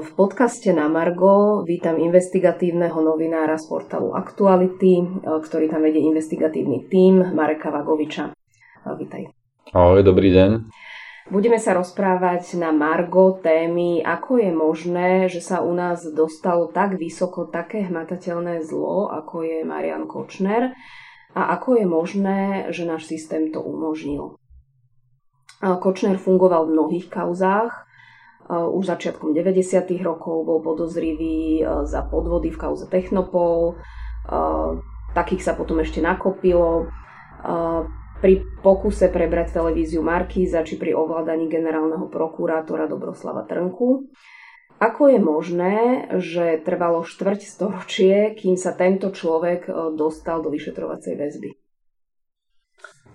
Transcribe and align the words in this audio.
V 0.00 0.16
podcaste 0.16 0.72
na 0.72 0.88
Margo 0.88 1.60
vítam 1.60 2.00
investigatívneho 2.00 3.04
novinára 3.04 3.60
z 3.60 3.68
portálu 3.68 4.16
Aktuality, 4.16 5.04
ktorý 5.20 5.68
tam 5.68 5.84
vedie 5.84 6.00
investigatívny 6.08 6.88
tím 6.88 7.20
Mareka 7.36 7.68
Vagoviča. 7.68 8.32
Vítaj. 8.96 9.28
Ahoj, 9.76 10.00
dobrý 10.00 10.32
deň. 10.32 10.72
Budeme 11.28 11.60
sa 11.60 11.76
rozprávať 11.76 12.56
na 12.56 12.72
Margo 12.72 13.44
témy, 13.44 14.00
ako 14.00 14.40
je 14.40 14.50
možné, 14.56 15.10
že 15.28 15.44
sa 15.44 15.60
u 15.60 15.76
nás 15.76 16.00
dostalo 16.16 16.72
tak 16.72 16.96
vysoko 16.96 17.44
také 17.52 17.84
hmatateľné 17.84 18.64
zlo, 18.64 19.12
ako 19.12 19.44
je 19.44 19.68
Marian 19.68 20.08
Kočner 20.08 20.72
a 21.36 21.52
ako 21.60 21.76
je 21.76 21.84
možné, 21.84 22.40
že 22.72 22.88
náš 22.88 23.04
systém 23.04 23.52
to 23.52 23.60
umožnil. 23.60 24.40
Kočner 25.60 26.16
fungoval 26.16 26.72
v 26.72 26.72
mnohých 26.72 27.12
kauzách, 27.12 27.84
už 28.50 28.90
začiatkom 28.90 29.30
90. 29.30 29.86
rokov 30.02 30.42
bol 30.42 30.58
podozrivý 30.58 31.62
eh, 31.62 31.86
za 31.86 32.02
podvody 32.02 32.50
v 32.50 32.58
kauze 32.58 32.90
Technopol. 32.90 33.78
Eh, 33.78 34.70
takých 35.14 35.42
sa 35.46 35.52
potom 35.54 35.78
ešte 35.78 36.02
nakopilo. 36.02 36.90
Pri 38.20 38.44
pokuse 38.60 39.08
prebrať 39.08 39.56
televíziu 39.56 40.04
Markíza 40.04 40.60
či 40.60 40.76
pri 40.76 40.92
ovládaní 40.92 41.48
generálneho 41.48 42.04
prokurátora 42.12 42.84
Dobroslava 42.84 43.48
Trnku. 43.48 44.12
Ako 44.76 45.08
je 45.08 45.16
možné, 45.16 45.76
že 46.20 46.60
trvalo 46.60 47.00
štvrť 47.00 47.40
storočie, 47.48 48.36
kým 48.36 48.60
sa 48.60 48.76
tento 48.76 49.08
človek 49.08 49.72
dostal 49.96 50.44
do 50.44 50.52
vyšetrovacej 50.52 51.16
väzby? 51.16 51.50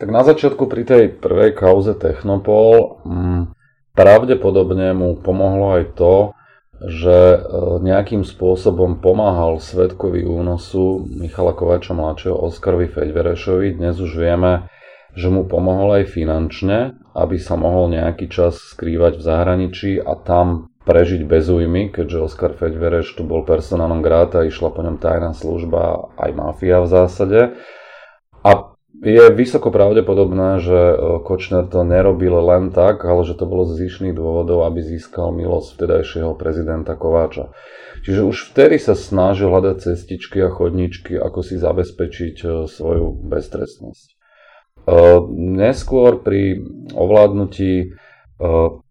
Tak 0.01 0.09
na 0.11 0.25
začiatku 0.25 0.67
pri 0.67 0.83
tej 0.83 1.03
prvej 1.21 1.55
kauze 1.55 1.95
Technopol 1.95 3.05
mm, 3.07 3.54
Pravdepodobne 3.95 4.91
mu 4.91 5.15
pomohlo 5.15 5.79
aj 5.79 5.95
to, 5.95 6.35
že 6.83 7.15
e, 7.15 7.37
nejakým 7.79 8.27
spôsobom 8.27 8.99
pomáhal 8.99 9.63
svetkovi 9.63 10.27
únosu 10.27 11.07
Michala 11.07 11.55
Kovača 11.55 11.95
mladšieho 11.95 12.35
Oskarovi 12.35 12.91
Feďverešovi. 12.91 13.79
Dnes 13.79 13.95
už 13.95 14.19
vieme, 14.19 14.67
že 15.15 15.31
mu 15.31 15.47
pomohol 15.47 16.03
aj 16.03 16.11
finančne, 16.11 16.99
aby 17.15 17.39
sa 17.39 17.55
mohol 17.55 17.95
nejaký 17.95 18.27
čas 18.27 18.59
skrývať 18.75 19.15
v 19.15 19.23
zahraničí 19.23 19.91
a 20.03 20.19
tam 20.19 20.75
prežiť 20.83 21.23
bez 21.23 21.47
újmy, 21.47 21.95
keďže 21.95 22.27
Oskar 22.27 22.51
Feďvereš 22.51 23.15
tu 23.15 23.23
bol 23.23 23.47
personálom 23.47 24.03
gráta, 24.03 24.43
išla 24.43 24.75
po 24.75 24.83
ňom 24.83 24.99
tajná 24.99 25.31
služba, 25.31 26.11
aj 26.19 26.31
mafia 26.35 26.83
v 26.83 26.91
zásade. 26.91 27.41
A 28.43 28.74
je 29.05 29.29
vysoko 29.29 29.69
pravdepodobné, 29.69 30.65
že 30.65 30.73
e, 30.73 30.95
Kočner 31.21 31.69
to 31.69 31.85
nerobil 31.85 32.41
len 32.41 32.73
tak, 32.73 33.05
ale 33.05 33.21
že 33.21 33.37
to 33.37 33.45
bolo 33.45 33.69
z 33.69 33.85
zišných 33.85 34.17
dôvodov, 34.17 34.65
aby 34.65 34.81
získal 34.81 35.29
milosť 35.29 35.77
vtedajšieho 35.77 36.33
prezidenta 36.33 36.97
Kováča. 36.97 37.53
Čiže 38.01 38.25
už 38.25 38.37
vtedy 38.49 38.81
sa 38.81 38.97
snažil 38.97 39.53
hľadať 39.53 39.77
cestičky 39.77 40.41
a 40.41 40.49
chodničky, 40.49 41.21
ako 41.21 41.45
si 41.45 41.61
zabezpečiť 41.61 42.35
e, 42.41 42.47
svoju 42.65 43.13
beztrestnosť. 43.29 44.07
E, 44.09 44.15
neskôr 45.37 46.25
pri 46.25 46.65
ovládnutí 46.97 48.01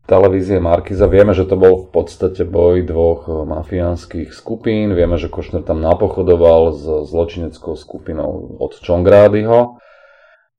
televízie 0.09 0.57
Markiza 0.57 1.05
vieme, 1.05 1.37
že 1.37 1.45
to 1.45 1.61
bol 1.61 1.85
v 1.85 1.89
podstate 1.93 2.49
boj 2.49 2.81
dvoch 2.81 3.29
mafiánskych 3.29 4.33
skupín. 4.33 4.97
Vieme, 4.97 5.21
že 5.21 5.29
Košner 5.29 5.61
tam 5.61 5.85
napochodoval 5.85 6.73
s 6.73 7.13
zločineckou 7.13 7.77
skupinou 7.77 8.57
od 8.57 8.73
Čongrádyho 8.81 9.85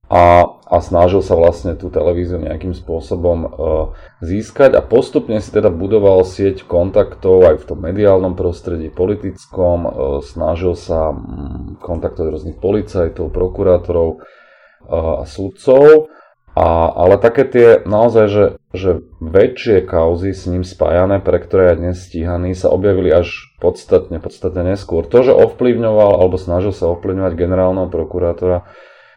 a, 0.05 0.45
a 0.69 0.77
snažil 0.85 1.25
sa 1.25 1.33
vlastne 1.33 1.73
tú 1.73 1.89
televíziu 1.89 2.37
nejakým 2.37 2.77
spôsobom 2.77 3.39
e, 3.41 3.47
získať 4.21 4.77
a 4.77 4.81
postupne 4.85 5.41
si 5.41 5.49
teda 5.49 5.73
budoval 5.73 6.21
sieť 6.21 6.61
kontaktov 6.69 7.41
aj 7.49 7.55
v 7.61 7.67
tom 7.73 7.79
mediálnom 7.81 8.37
prostredí, 8.37 8.93
politickom, 8.93 9.79
e, 9.81 9.89
snažil 10.21 10.77
sa 10.77 11.09
m, 11.09 11.81
kontaktovať 11.81 12.27
rôznych 12.29 12.57
policajtov, 12.61 13.33
prokurátorov 13.33 14.09
e, 14.13 14.17
a 14.93 15.25
sudcov, 15.25 16.13
a, 16.55 16.87
ale 16.87 17.19
také 17.19 17.43
tie 17.43 17.67
naozaj, 17.83 18.25
že, 18.31 18.45
že 18.71 18.91
väčšie 19.19 19.83
kauzy 19.83 20.31
s 20.31 20.47
ním 20.47 20.63
spájané, 20.63 21.19
pre 21.19 21.43
ktoré 21.43 21.75
je 21.75 21.81
dnes 21.83 21.97
stíhaný, 21.99 22.55
sa 22.55 22.71
objavili 22.71 23.11
až 23.11 23.51
podstatne, 23.59 24.23
podstatne 24.23 24.63
neskôr. 24.63 25.03
To, 25.03 25.19
že 25.19 25.35
ovplyvňoval 25.35 26.21
alebo 26.21 26.39
snažil 26.39 26.71
sa 26.71 26.87
ovplyvňovať 26.95 27.33
generálneho 27.35 27.91
prokurátora, 27.91 28.69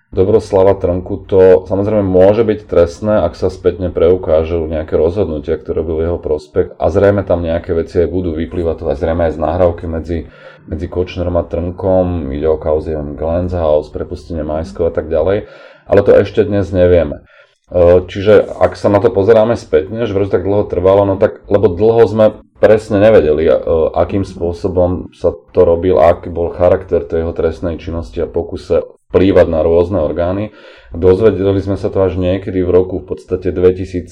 Dobroslava 0.08 0.72
Trnku, 0.72 1.28
to 1.28 1.68
samozrejme 1.68 2.00
môže 2.00 2.40
byť 2.40 2.64
trestné, 2.64 3.28
ak 3.28 3.36
sa 3.36 3.52
spätne 3.52 3.92
preukážu 3.92 4.64
nejaké 4.64 4.96
rozhodnutia, 4.96 5.60
ktoré 5.60 5.84
boli 5.84 6.08
jeho 6.08 6.16
prospech 6.16 6.80
a 6.80 6.88
zrejme 6.88 7.28
tam 7.28 7.44
nejaké 7.44 7.76
veci 7.76 8.00
aj 8.00 8.08
budú 8.08 8.32
vyplývať, 8.32 8.80
to 8.80 8.84
aj 8.88 8.96
zrejme 9.04 9.28
aj 9.28 9.36
z 9.36 9.38
nahrávky 9.44 9.84
medzi, 9.84 10.18
medzi 10.64 10.88
Kočnerom 10.88 11.36
a 11.36 11.44
Trnkom, 11.44 12.32
ide 12.32 12.48
o 12.48 12.56
kauzy 12.56 12.96
Glens 13.20 13.52
House, 13.52 13.92
prepustenie 13.92 14.40
Majskov 14.48 14.88
a 14.88 14.92
tak 14.96 15.12
ďalej, 15.12 15.52
ale 15.84 16.00
to 16.00 16.16
ešte 16.16 16.40
dnes 16.40 16.72
nevieme. 16.72 17.28
E, 17.68 18.08
čiže 18.08 18.48
ak 18.48 18.80
sa 18.80 18.88
na 18.88 19.04
to 19.04 19.12
pozeráme 19.12 19.60
spätne, 19.60 20.08
že 20.08 20.16
prečo 20.16 20.32
tak 20.32 20.48
dlho 20.48 20.64
trvalo, 20.72 21.04
no 21.04 21.20
tak, 21.20 21.44
lebo 21.52 21.68
dlho 21.68 22.08
sme 22.08 22.26
presne 22.64 22.96
nevedeli, 22.96 23.44
e, 23.44 23.52
akým 23.92 24.24
spôsobom 24.24 25.12
sa 25.12 25.36
to 25.52 25.68
robil, 25.68 26.00
aký 26.00 26.32
bol 26.32 26.48
charakter 26.56 27.04
tej 27.04 27.28
jeho 27.28 27.36
trestnej 27.36 27.76
činnosti 27.76 28.24
a 28.24 28.26
pokuse 28.26 28.88
vplývať 29.08 29.48
na 29.48 29.64
rôzne 29.64 30.04
orgány. 30.04 30.52
Dozvedeli 30.92 31.64
sme 31.64 31.80
sa 31.80 31.88
to 31.88 32.04
až 32.04 32.20
niekedy 32.20 32.60
v 32.60 32.68
roku 32.68 33.00
v 33.00 33.08
podstate 33.08 33.56
2017. 33.56 34.04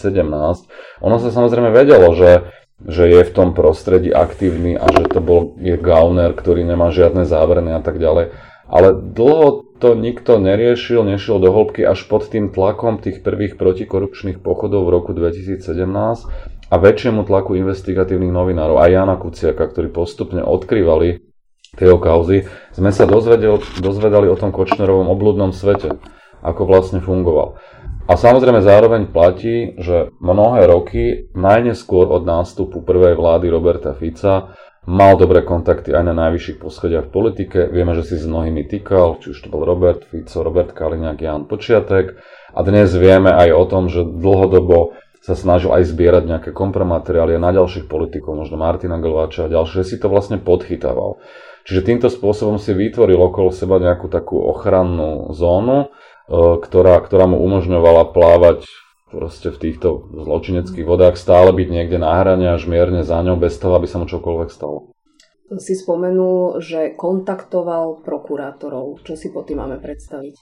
Ono 1.05 1.17
sa 1.21 1.29
samozrejme 1.29 1.69
vedelo, 1.69 2.17
že, 2.17 2.49
že 2.81 3.05
je 3.05 3.21
v 3.29 3.31
tom 3.37 3.53
prostredí 3.53 4.09
aktívny 4.09 4.73
a 4.73 4.89
že 4.89 5.05
to 5.13 5.21
bol 5.21 5.53
je 5.61 5.77
gauner, 5.77 6.33
ktorý 6.33 6.65
nemá 6.65 6.89
žiadne 6.89 7.29
záverny 7.29 7.77
a 7.77 7.85
tak 7.85 8.01
ďalej. 8.01 8.33
Ale 8.73 8.89
dlho 8.97 9.69
to 9.77 9.93
nikto 9.93 10.41
neriešil, 10.41 11.05
nešiel 11.05 11.45
do 11.45 11.53
hĺbky 11.53 11.85
až 11.85 12.09
pod 12.09 12.33
tým 12.33 12.49
tlakom 12.49 12.97
tých 12.97 13.21
prvých 13.21 13.61
protikorupčných 13.61 14.41
pochodov 14.41 14.89
v 14.89 14.97
roku 14.97 15.13
2017 15.13 15.61
a 16.73 16.75
väčšiemu 16.81 17.29
tlaku 17.29 17.53
investigatívnych 17.61 18.33
novinárov 18.33 18.81
a 18.81 18.89
Jana 18.89 19.21
Kuciaka, 19.21 19.69
ktorí 19.69 19.93
postupne 19.93 20.41
odkrývali 20.41 21.36
tej 21.77 21.97
kauzy, 22.01 22.49
sme 22.73 22.91
sa 22.91 23.05
dozvedeli, 23.05 23.61
dozvedali 23.81 24.27
o 24.33 24.37
tom 24.37 24.51
Kočnerovom 24.51 25.13
obludnom 25.13 25.53
svete, 25.53 26.01
ako 26.41 26.65
vlastne 26.65 27.05
fungoval. 27.05 27.61
A 28.07 28.15
samozrejme 28.15 28.63
zároveň 28.63 29.11
platí, 29.11 29.75
že 29.83 30.15
mnohé 30.23 30.71
roky, 30.71 31.27
najneskôr 31.35 32.07
od 32.07 32.23
nástupu 32.23 32.87
prvej 32.87 33.19
vlády 33.19 33.51
Roberta 33.51 33.99
Fica, 33.99 34.55
mal 34.87 35.19
dobré 35.19 35.43
kontakty 35.43 35.91
aj 35.91 36.07
na 36.07 36.15
najvyšších 36.15 36.63
poschodiach 36.63 37.11
v 37.11 37.15
politike. 37.15 37.67
Vieme, 37.67 37.99
že 37.99 38.07
si 38.07 38.15
s 38.15 38.31
mnohými 38.31 38.71
týkal, 38.71 39.19
či 39.19 39.35
už 39.35 39.43
to 39.43 39.49
bol 39.51 39.67
Robert 39.67 40.07
Fico, 40.07 40.47
Robert 40.47 40.71
Kaliňák, 40.71 41.19
Jan 41.19 41.51
Počiatek. 41.51 42.15
A 42.55 42.63
dnes 42.63 42.95
vieme 42.95 43.35
aj 43.35 43.51
o 43.51 43.65
tom, 43.67 43.91
že 43.91 44.07
dlhodobo 44.07 44.95
sa 45.27 45.35
snažil 45.35 45.75
aj 45.75 45.91
zbierať 45.91 46.25
nejaké 46.31 46.51
kompromateriály 46.55 47.35
na 47.43 47.51
ďalších 47.51 47.91
politikov, 47.91 48.39
možno 48.39 48.63
Martina 48.63 49.03
Glváča 49.03 49.51
a 49.51 49.53
ďalšie, 49.53 49.83
si 49.83 49.99
to 49.99 50.07
vlastne 50.07 50.39
podchytával. 50.39 51.19
Čiže 51.67 51.83
týmto 51.83 52.09
spôsobom 52.09 52.63
si 52.63 52.71
vytvoril 52.71 53.19
okolo 53.19 53.51
seba 53.51 53.83
nejakú 53.83 54.07
takú 54.07 54.39
ochrannú 54.39 55.35
zónu, 55.35 55.91
e, 56.31 56.63
ktorá, 56.63 57.03
ktorá 57.03 57.27
mu 57.27 57.43
umožňovala 57.43 58.15
plávať 58.15 58.71
proste 59.11 59.51
v 59.51 59.59
týchto 59.59 60.07
zločineckých 60.15 60.87
vodách, 60.87 61.19
stále 61.19 61.51
byť 61.51 61.69
niekde 61.69 61.99
na 61.99 62.23
hrane 62.23 62.47
až 62.55 62.71
mierne 62.71 63.03
za 63.03 63.19
ňou, 63.19 63.35
bez 63.35 63.59
toho, 63.59 63.75
aby 63.75 63.91
sa 63.91 63.99
mu 63.99 64.07
čokoľvek 64.07 64.49
stalo. 64.51 64.95
Si 65.59 65.79
spomenul, 65.79 66.59
že 66.59 66.95
kontaktoval 66.99 68.03
prokurátorov. 68.03 68.99
Čo 69.07 69.15
si 69.15 69.31
po 69.31 69.47
tým 69.47 69.63
máme 69.63 69.79
predstaviť? 69.79 70.35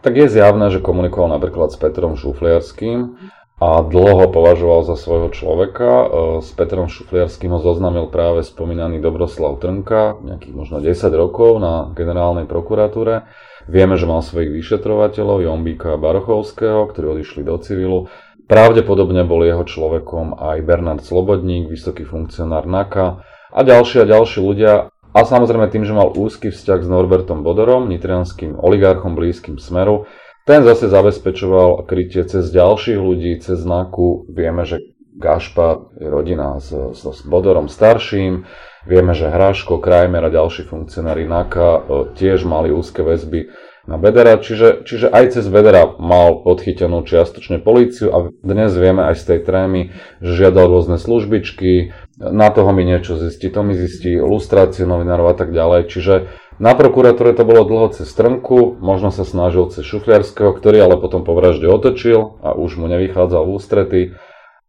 Tak 0.00 0.16
je 0.16 0.26
zjavné, 0.26 0.74
že 0.74 0.82
komunikoval 0.82 1.30
napríklad 1.30 1.70
s 1.70 1.78
Petrom 1.78 2.18
Šufliarským 2.18 3.20
a 3.60 3.84
dlho 3.84 4.24
ho 4.24 4.26
považoval 4.32 4.88
za 4.88 4.96
svojho 4.96 5.28
človeka. 5.36 5.90
E, 5.92 6.06
s 6.40 6.48
Petrom 6.56 6.88
Šufliarským 6.88 7.52
ho 7.52 7.60
zoznamil 7.60 8.08
práve 8.08 8.40
spomínaný 8.40 9.04
Dobroslav 9.04 9.60
Trnka, 9.60 10.16
nejakých 10.24 10.54
možno 10.56 10.80
10 10.80 10.96
rokov 11.12 11.60
na 11.60 11.92
generálnej 11.92 12.48
prokuratúre. 12.48 13.28
Vieme, 13.68 14.00
že 14.00 14.08
mal 14.08 14.24
svojich 14.24 14.48
vyšetrovateľov, 14.48 15.44
Jombíka 15.44 15.92
a 15.92 16.00
Barochovského, 16.00 16.88
ktorí 16.88 17.20
odišli 17.20 17.44
do 17.44 17.60
civilu. 17.60 18.08
Pravdepodobne 18.48 19.28
bol 19.28 19.44
jeho 19.44 19.62
človekom 19.62 20.40
aj 20.40 20.64
Bernard 20.64 21.04
Slobodník, 21.04 21.68
vysoký 21.68 22.08
funkcionár 22.08 22.64
NAKA 22.64 23.20
a 23.52 23.60
ďalší 23.60 24.02
a 24.02 24.08
ďalší 24.08 24.40
ľudia. 24.40 24.72
A 25.10 25.20
samozrejme 25.26 25.68
tým, 25.68 25.84
že 25.84 25.92
mal 25.92 26.08
úzky 26.16 26.48
vzťah 26.48 26.80
s 26.80 26.88
Norbertom 26.88 27.44
Bodorom, 27.44 27.92
nitrianským 27.92 28.56
oligarchom 28.56 29.18
blízkym 29.18 29.60
Smeru, 29.60 30.08
ten 30.50 30.66
zase 30.66 30.90
zabezpečoval 30.90 31.86
krytie 31.86 32.26
cez 32.26 32.50
ďalších 32.50 32.98
ľudí, 32.98 33.38
cez 33.38 33.62
znaku. 33.62 34.26
Vieme, 34.26 34.66
že 34.66 34.82
Gašpa 35.14 35.94
je 35.94 36.10
rodina 36.10 36.58
s, 36.58 36.74
s, 36.74 37.06
s 37.06 37.22
Bodorom 37.22 37.70
starším. 37.70 38.50
Vieme, 38.82 39.14
že 39.14 39.30
Hraško, 39.30 39.78
Krajmer 39.78 40.26
a 40.26 40.34
ďalší 40.34 40.66
funkcionári 40.66 41.30
NAKA 41.30 41.70
e, 41.70 41.80
tiež 42.18 42.42
mali 42.42 42.74
úzke 42.74 43.06
väzby 43.06 43.46
na 43.86 43.94
Bedera, 43.94 44.42
čiže, 44.42 44.82
čiže 44.82 45.06
aj 45.06 45.38
cez 45.38 45.46
Bedera 45.46 45.86
mal 46.02 46.42
podchytenú 46.42 47.06
čiastočne 47.06 47.62
políciu 47.62 48.10
a 48.10 48.18
dnes 48.42 48.74
vieme 48.74 49.06
aj 49.06 49.22
z 49.22 49.24
tej 49.34 49.40
trémy, 49.46 49.82
že 50.18 50.46
žiadal 50.46 50.66
rôzne 50.66 50.98
službičky, 50.98 51.94
na 52.18 52.50
toho 52.50 52.74
mi 52.74 52.84
niečo 52.84 53.16
zistí, 53.16 53.48
to 53.48 53.62
mi 53.62 53.78
zistí 53.78 54.18
lustrácie 54.18 54.84
novinárov 54.84 55.32
a 55.32 55.36
tak 55.38 55.54
ďalej, 55.54 55.88
čiže 55.88 56.14
na 56.60 56.76
prokuratúre 56.76 57.32
to 57.32 57.48
bolo 57.48 57.64
dlho 57.64 57.88
cez 57.96 58.12
Trnku, 58.12 58.76
možno 58.84 59.08
sa 59.08 59.24
snažil 59.24 59.72
cez 59.72 59.82
Šufliarského, 59.88 60.52
ktorý 60.52 60.84
ale 60.84 61.00
potom 61.00 61.24
po 61.24 61.32
vražde 61.32 61.64
otočil 61.64 62.36
a 62.44 62.52
už 62.52 62.76
mu 62.76 62.86
nevychádzal 62.86 63.48
v 63.48 63.52
ústrety. 63.56 64.02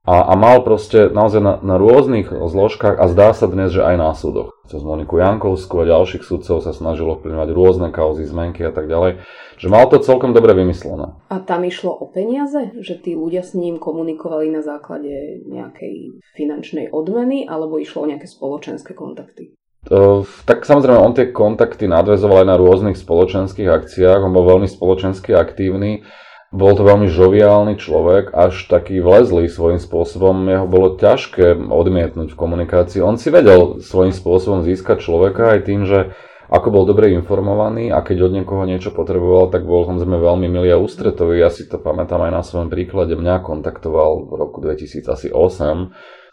A, 0.02 0.26
a 0.26 0.34
mal 0.34 0.66
proste 0.66 1.14
naozaj 1.14 1.46
na, 1.46 1.54
na 1.62 1.78
rôznych 1.78 2.34
zložkách 2.34 2.98
a 2.98 3.06
zdá 3.06 3.38
sa 3.38 3.46
dnes, 3.46 3.70
že 3.70 3.86
aj 3.86 3.96
na 4.02 4.10
súdoch. 4.18 4.58
Cez 4.66 4.82
Moniku 4.82 5.22
Jankovskú 5.22 5.86
a 5.86 5.86
ďalších 5.86 6.26
sudcov 6.26 6.66
sa 6.66 6.74
snažilo 6.74 7.22
vplyvňovať 7.22 7.50
rôzne 7.54 7.94
kauzy, 7.94 8.26
zmenky 8.26 8.66
a 8.66 8.74
tak 8.74 8.90
ďalej. 8.90 9.22
Že 9.62 9.68
mal 9.70 9.86
to 9.94 10.02
celkom 10.02 10.34
dobre 10.34 10.58
vymyslené. 10.58 11.22
A 11.30 11.38
tam 11.46 11.62
išlo 11.70 11.94
o 11.94 12.10
peniaze? 12.10 12.74
Že 12.82 12.96
tí 12.98 13.12
ľudia 13.14 13.46
s 13.46 13.54
ním 13.54 13.78
komunikovali 13.78 14.50
na 14.50 14.66
základe 14.66 15.46
nejakej 15.46 16.18
finančnej 16.34 16.90
odmeny 16.90 17.46
alebo 17.46 17.78
išlo 17.78 18.02
o 18.02 18.10
nejaké 18.10 18.26
spoločenské 18.26 18.98
kontakty? 18.98 19.54
Tak 20.46 20.68
samozrejme 20.68 21.00
on 21.02 21.18
tie 21.18 21.34
kontakty 21.34 21.90
nadvezoval 21.90 22.46
aj 22.46 22.48
na 22.48 22.58
rôznych 22.58 22.98
spoločenských 22.98 23.66
akciách, 23.66 24.22
on 24.22 24.34
bol 24.34 24.46
veľmi 24.46 24.70
spoločensky 24.70 25.34
aktívny, 25.34 26.06
bol 26.52 26.76
to 26.76 26.84
veľmi 26.84 27.08
žoviálny 27.08 27.80
človek, 27.80 28.36
až 28.36 28.68
taký 28.68 29.00
vlezlý 29.00 29.48
svojím 29.48 29.80
spôsobom, 29.80 30.36
jeho 30.52 30.68
bolo 30.68 31.00
ťažké 31.00 31.56
odmietnúť 31.58 32.36
v 32.36 32.40
komunikácii. 32.40 33.00
On 33.00 33.16
si 33.16 33.32
vedel 33.32 33.80
svojím 33.80 34.12
spôsobom 34.12 34.62
získať 34.68 35.00
človeka 35.00 35.56
aj 35.56 35.60
tým, 35.64 35.88
že 35.88 36.12
ako 36.52 36.68
bol 36.68 36.84
dobre 36.84 37.16
informovaný 37.16 37.96
a 37.96 38.04
keď 38.04 38.28
od 38.28 38.36
niekoho 38.36 38.68
niečo 38.68 38.92
potreboval, 38.92 39.48
tak 39.48 39.64
bol 39.64 39.88
samozrejme 39.88 40.20
veľmi 40.20 40.52
milý 40.52 40.76
a 40.76 40.82
ústretový. 40.84 41.40
Ja 41.40 41.48
si 41.48 41.64
to 41.72 41.80
pamätám 41.80 42.20
aj 42.28 42.32
na 42.36 42.44
svojom 42.44 42.68
príklade. 42.68 43.16
Mňa 43.16 43.40
kontaktoval 43.40 44.28
v 44.28 44.34
roku 44.36 44.60
2008 44.60 45.32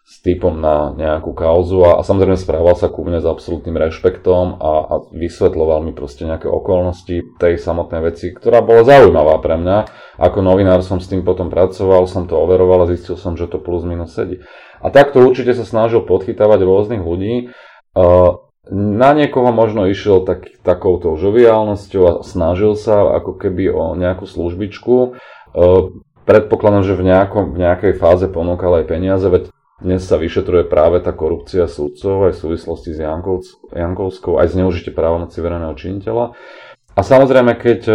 s 0.09 0.25
typom 0.25 0.57
na 0.57 0.97
nejakú 0.97 1.37
kauzu 1.37 1.85
a, 1.85 2.01
a 2.01 2.03
samozrejme 2.03 2.41
správal 2.41 2.73
sa 2.81 2.89
ku 2.89 3.05
mne 3.05 3.21
s 3.21 3.29
absolútnym 3.29 3.77
rešpektom 3.77 4.57
a, 4.57 4.73
a 4.89 4.95
vysvetloval 5.13 5.85
mi 5.85 5.93
proste 5.93 6.25
nejaké 6.25 6.49
okolnosti 6.49 7.37
tej 7.37 7.55
samotnej 7.61 8.01
veci, 8.09 8.33
ktorá 8.33 8.65
bola 8.65 8.89
zaujímavá 8.89 9.37
pre 9.45 9.61
mňa. 9.61 9.79
Ako 10.17 10.41
novinár 10.41 10.81
som 10.81 10.97
s 10.97 11.13
tým 11.13 11.29
potom 11.29 11.53
pracoval, 11.53 12.09
som 12.09 12.25
to 12.25 12.41
overoval 12.41 12.89
a 12.89 12.91
zistil 12.91 13.21
som, 13.21 13.37
že 13.37 13.53
to 13.53 13.61
plus 13.61 13.85
minus 13.85 14.17
sedí. 14.17 14.41
A 14.81 14.89
takto 14.89 15.21
určite 15.21 15.53
sa 15.53 15.69
snažil 15.69 16.01
podchytávať 16.01 16.61
rôznych 16.65 17.05
ľudí. 17.05 17.53
Na 18.73 19.11
niekoho 19.13 19.53
možno 19.53 19.85
išiel 19.93 20.25
tak, 20.25 20.57
takouto 20.65 21.13
žoviálnosťou 21.21 22.03
a 22.09 22.13
snažil 22.25 22.81
sa 22.81 23.13
ako 23.13 23.37
keby 23.37 23.69
o 23.69 23.93
nejakú 23.93 24.25
službičku. 24.25 25.21
Predpokladám, 26.25 26.85
že 26.85 26.97
v, 26.97 27.03
nejakom, 27.13 27.45
v 27.53 27.59
nejakej 27.61 27.93
fáze 27.97 28.25
ponúkal 28.29 28.81
aj 28.81 28.85
peniaze, 28.89 29.25
veď 29.25 29.53
dnes 29.79 30.03
sa 30.03 30.19
vyšetruje 30.19 30.67
práve 30.67 30.99
tá 30.99 31.15
korupcia 31.15 31.71
súdcov 31.71 32.27
aj 32.27 32.33
v 32.35 32.43
súvislosti 32.43 32.91
s 32.91 32.99
Jankovskou, 33.71 34.43
aj 34.43 34.51
zneužite 34.51 34.91
právomoci 34.91 35.39
verejného 35.39 35.75
činiteľa. 35.79 36.35
A 36.99 37.01
samozrejme, 37.07 37.55
keď, 37.55 37.87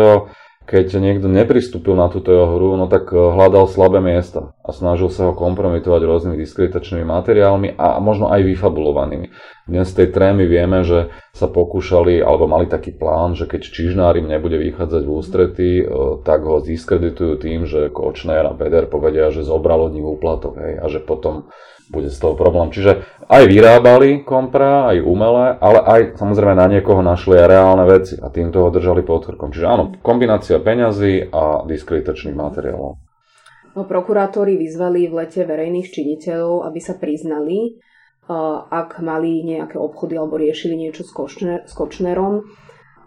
keď 0.64 0.88
niekto 0.96 1.28
nepristúpil 1.28 1.92
na 2.00 2.08
túto 2.08 2.32
jeho 2.32 2.56
hru, 2.56 2.80
no 2.80 2.88
tak 2.88 3.12
hľadal 3.12 3.68
slabé 3.68 4.00
miesta 4.00 4.56
a 4.64 4.72
snažil 4.72 5.12
sa 5.12 5.28
ho 5.28 5.34
kompromitovať 5.36 6.08
rôznymi 6.08 6.40
diskreditačnými 6.40 7.04
materiálmi 7.04 7.76
a 7.76 8.00
možno 8.00 8.32
aj 8.32 8.48
vyfabulovanými. 8.48 9.28
Dnes 9.68 9.92
z 9.92 9.96
tej 10.00 10.08
trémy 10.16 10.48
vieme, 10.48 10.88
že 10.88 11.12
sa 11.36 11.52
pokúšali, 11.52 12.24
alebo 12.24 12.48
mali 12.48 12.72
taký 12.72 12.96
plán, 12.96 13.36
že 13.36 13.44
keď 13.44 13.60
Čižnár 13.60 14.16
im 14.16 14.32
nebude 14.32 14.56
vychádzať 14.56 15.04
v 15.04 15.12
ústrety, 15.12 15.70
tak 16.24 16.48
ho 16.48 16.64
diskreditujú 16.64 17.44
tým, 17.44 17.68
že 17.68 17.92
Kočner 17.92 18.48
a 18.48 18.56
Beder 18.56 18.88
povedia, 18.88 19.36
že 19.36 19.44
zobral 19.44 19.84
od 19.84 19.92
nich 19.92 20.08
úplatok 20.08 20.64
hej, 20.64 20.80
a 20.80 20.88
že 20.88 21.04
potom 21.04 21.52
bude 21.90 22.08
z 22.12 22.18
toho 22.20 22.36
problém. 22.38 22.72
Čiže 22.72 23.04
aj 23.28 23.44
vyrábali 23.48 24.24
kompra, 24.24 24.92
aj 24.92 25.04
umelé, 25.04 25.58
ale 25.58 25.80
aj 25.84 26.02
samozrejme 26.20 26.56
na 26.56 26.68
niekoho 26.68 27.02
našli 27.04 27.40
aj 27.40 27.48
reálne 27.48 27.86
veci 27.88 28.16
a 28.20 28.28
týmto 28.30 28.64
ho 28.64 28.70
držali 28.70 29.02
pod 29.04 29.28
krkom. 29.28 29.52
Čiže 29.52 29.66
áno, 29.68 29.96
kombinácia 30.00 30.60
peňazí 30.62 31.32
a 31.32 31.64
diskreditačných 31.68 32.36
materiálov. 32.36 32.92
No, 33.74 33.90
prokurátori 33.90 34.54
vyzvali 34.54 35.10
v 35.10 35.26
lete 35.26 35.42
verejných 35.50 35.90
činiteľov, 35.90 36.70
aby 36.70 36.78
sa 36.78 36.94
priznali, 36.94 37.82
ak 38.70 39.02
mali 39.02 39.42
nejaké 39.44 39.82
obchody 39.82 40.14
alebo 40.16 40.38
riešili 40.38 40.78
niečo 40.78 41.04
s, 41.04 41.12
Kočner, 41.12 41.66
s 41.66 41.74
Kočnerom 41.74 42.46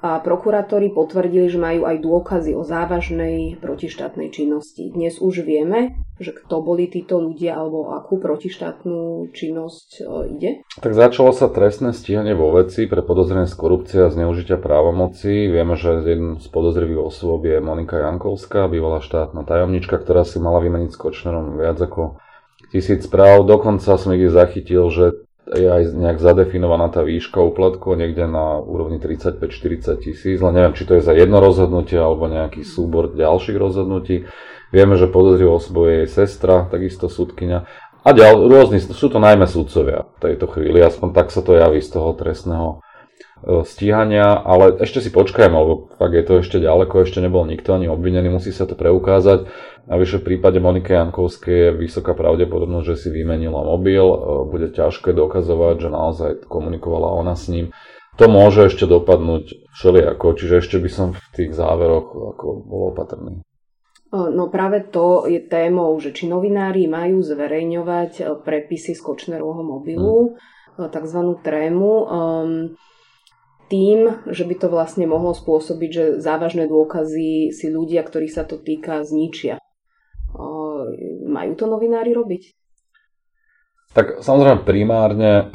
a 0.07 0.23
prokurátori 0.23 0.95
potvrdili, 0.95 1.51
že 1.51 1.59
majú 1.59 1.83
aj 1.83 1.99
dôkazy 1.99 2.55
o 2.55 2.63
závažnej 2.63 3.59
protištátnej 3.59 4.31
činnosti. 4.31 4.95
Dnes 4.95 5.19
už 5.19 5.43
vieme, 5.43 5.99
že 6.23 6.31
kto 6.31 6.63
boli 6.63 6.87
títo 6.87 7.19
ľudia 7.19 7.59
alebo 7.59 7.91
akú 7.91 8.23
protištátnu 8.23 9.35
činnosť 9.35 9.89
e, 9.99 10.03
ide? 10.39 10.51
Tak 10.79 10.95
začalo 10.95 11.35
sa 11.35 11.51
trestné 11.51 11.91
stíhanie 11.91 12.39
vo 12.39 12.55
veci 12.55 12.87
pre 12.87 13.03
podozrenie 13.03 13.51
z 13.51 13.59
korupcie 13.59 13.99
a 14.07 14.13
zneužitia 14.15 14.63
právomoci. 14.63 15.51
Vieme, 15.51 15.75
že 15.75 15.99
jeden 16.07 16.39
z 16.39 16.47
podozrivých 16.55 17.03
osôb 17.03 17.43
je 17.43 17.59
Monika 17.59 17.99
Jankovská, 17.99 18.71
bývalá 18.71 19.03
štátna 19.03 19.43
tajomnička, 19.43 19.99
ktorá 19.99 20.23
si 20.23 20.39
mala 20.39 20.63
vymeniť 20.63 20.95
s 20.95 21.01
Kočnerom 21.03 21.59
viac 21.59 21.83
ako 21.83 22.23
tisíc 22.71 23.11
správ. 23.11 23.43
Dokonca 23.43 23.99
som 23.99 24.15
niekde 24.15 24.31
zachytil, 24.31 24.87
že 24.95 25.26
je 25.47 25.69
aj 25.71 25.95
nejak 25.95 26.19
zadefinovaná 26.19 26.91
tá 26.91 27.07
výška 27.07 27.39
úplatku 27.39 27.95
niekde 27.95 28.27
na 28.27 28.59
úrovni 28.59 28.99
35-40 28.99 30.03
tisíc, 30.03 30.39
len 30.43 30.53
neviem, 30.55 30.75
či 30.75 30.83
to 30.83 30.99
je 30.99 31.07
za 31.07 31.15
jedno 31.15 31.39
rozhodnutie 31.39 31.99
alebo 31.99 32.27
nejaký 32.27 32.67
súbor 32.67 33.15
ďalších 33.15 33.55
rozhodnutí. 33.55 34.27
Vieme, 34.75 34.99
že 34.99 35.07
podozrivou 35.07 35.63
osobou 35.63 35.87
je 35.87 36.03
jej 36.03 36.27
sestra, 36.27 36.67
takisto 36.67 37.07
súdkynia. 37.07 37.71
A 38.03 38.09
ďal, 38.11 38.39
rôzni, 38.51 38.83
sú 38.83 39.07
to 39.07 39.23
najmä 39.23 39.47
súdcovia 39.47 40.07
v 40.19 40.19
tejto 40.31 40.51
chvíli, 40.51 40.83
aspoň 40.83 41.15
tak 41.15 41.31
sa 41.31 41.43
to 41.43 41.55
javí 41.55 41.79
z 41.79 41.95
toho 41.95 42.15
trestného 42.15 42.83
stíhania, 43.47 44.43
ale 44.43 44.75
ešte 44.83 44.99
si 44.99 45.15
počkajme, 45.15 45.55
lebo 45.55 45.75
fakt 45.95 46.19
je 46.19 46.25
to 46.27 46.43
ešte 46.43 46.59
ďaleko, 46.59 47.07
ešte 47.07 47.23
nebol 47.23 47.47
nikto 47.47 47.79
ani 47.79 47.87
obvinený, 47.87 48.27
musí 48.27 48.51
sa 48.51 48.67
to 48.67 48.75
preukázať. 48.75 49.47
Navyše 49.87 50.19
v 50.19 50.35
prípade 50.35 50.59
Monike 50.59 50.99
Jankovskej 50.99 51.71
je 51.71 51.77
vysoká 51.79 52.19
pravdepodobnosť, 52.19 52.87
že 52.91 52.97
si 53.07 53.09
vymenila 53.15 53.63
mobil, 53.63 54.03
e, 54.03 54.19
bude 54.51 54.75
ťažké 54.75 55.15
dokazovať, 55.15 55.75
že 55.79 55.89
naozaj 55.95 56.31
komunikovala 56.51 57.15
ona 57.15 57.39
s 57.39 57.47
ním. 57.47 57.71
To 58.19 58.27
môže 58.27 58.67
ešte 58.67 58.83
dopadnúť 58.83 59.71
všelijako, 59.79 60.27
čiže 60.35 60.55
ešte 60.59 60.77
by 60.83 60.91
som 60.91 61.09
v 61.15 61.23
tých 61.31 61.55
záveroch 61.55 62.35
ako 62.35 62.47
bol 62.67 62.83
opatrný. 62.91 63.39
E, 63.39 64.19
no 64.35 64.51
práve 64.51 64.91
to 64.91 65.31
je 65.31 65.39
témou, 65.47 65.95
že 66.03 66.11
či 66.11 66.27
novinári 66.27 66.91
majú 66.91 67.23
zverejňovať 67.23 68.13
e, 68.19 68.23
prepisy 68.43 68.99
z 68.99 69.01
Kočnerovho 69.07 69.63
mobilu, 69.63 70.35
hmm. 70.35 70.91
tzv. 70.91 71.21
trému, 71.47 71.93
um, 72.11 72.75
tým, 73.67 74.27
že 74.31 74.47
by 74.47 74.55
to 74.63 74.69
vlastne 74.71 75.07
mohlo 75.11 75.35
spôsobiť, 75.35 75.91
že 75.91 76.05
závažné 76.23 76.71
dôkazy 76.71 77.51
si 77.51 77.67
ľudia, 77.67 78.07
ktorých 78.07 78.35
sa 78.35 78.47
to 78.47 78.63
týka, 78.63 79.03
zničia. 79.03 79.59
Majú 81.27 81.53
to 81.59 81.67
novinári 81.67 82.15
robiť? 82.15 82.55
Tak 83.97 84.21
samozrejme 84.21 84.69
primárne 84.69 85.49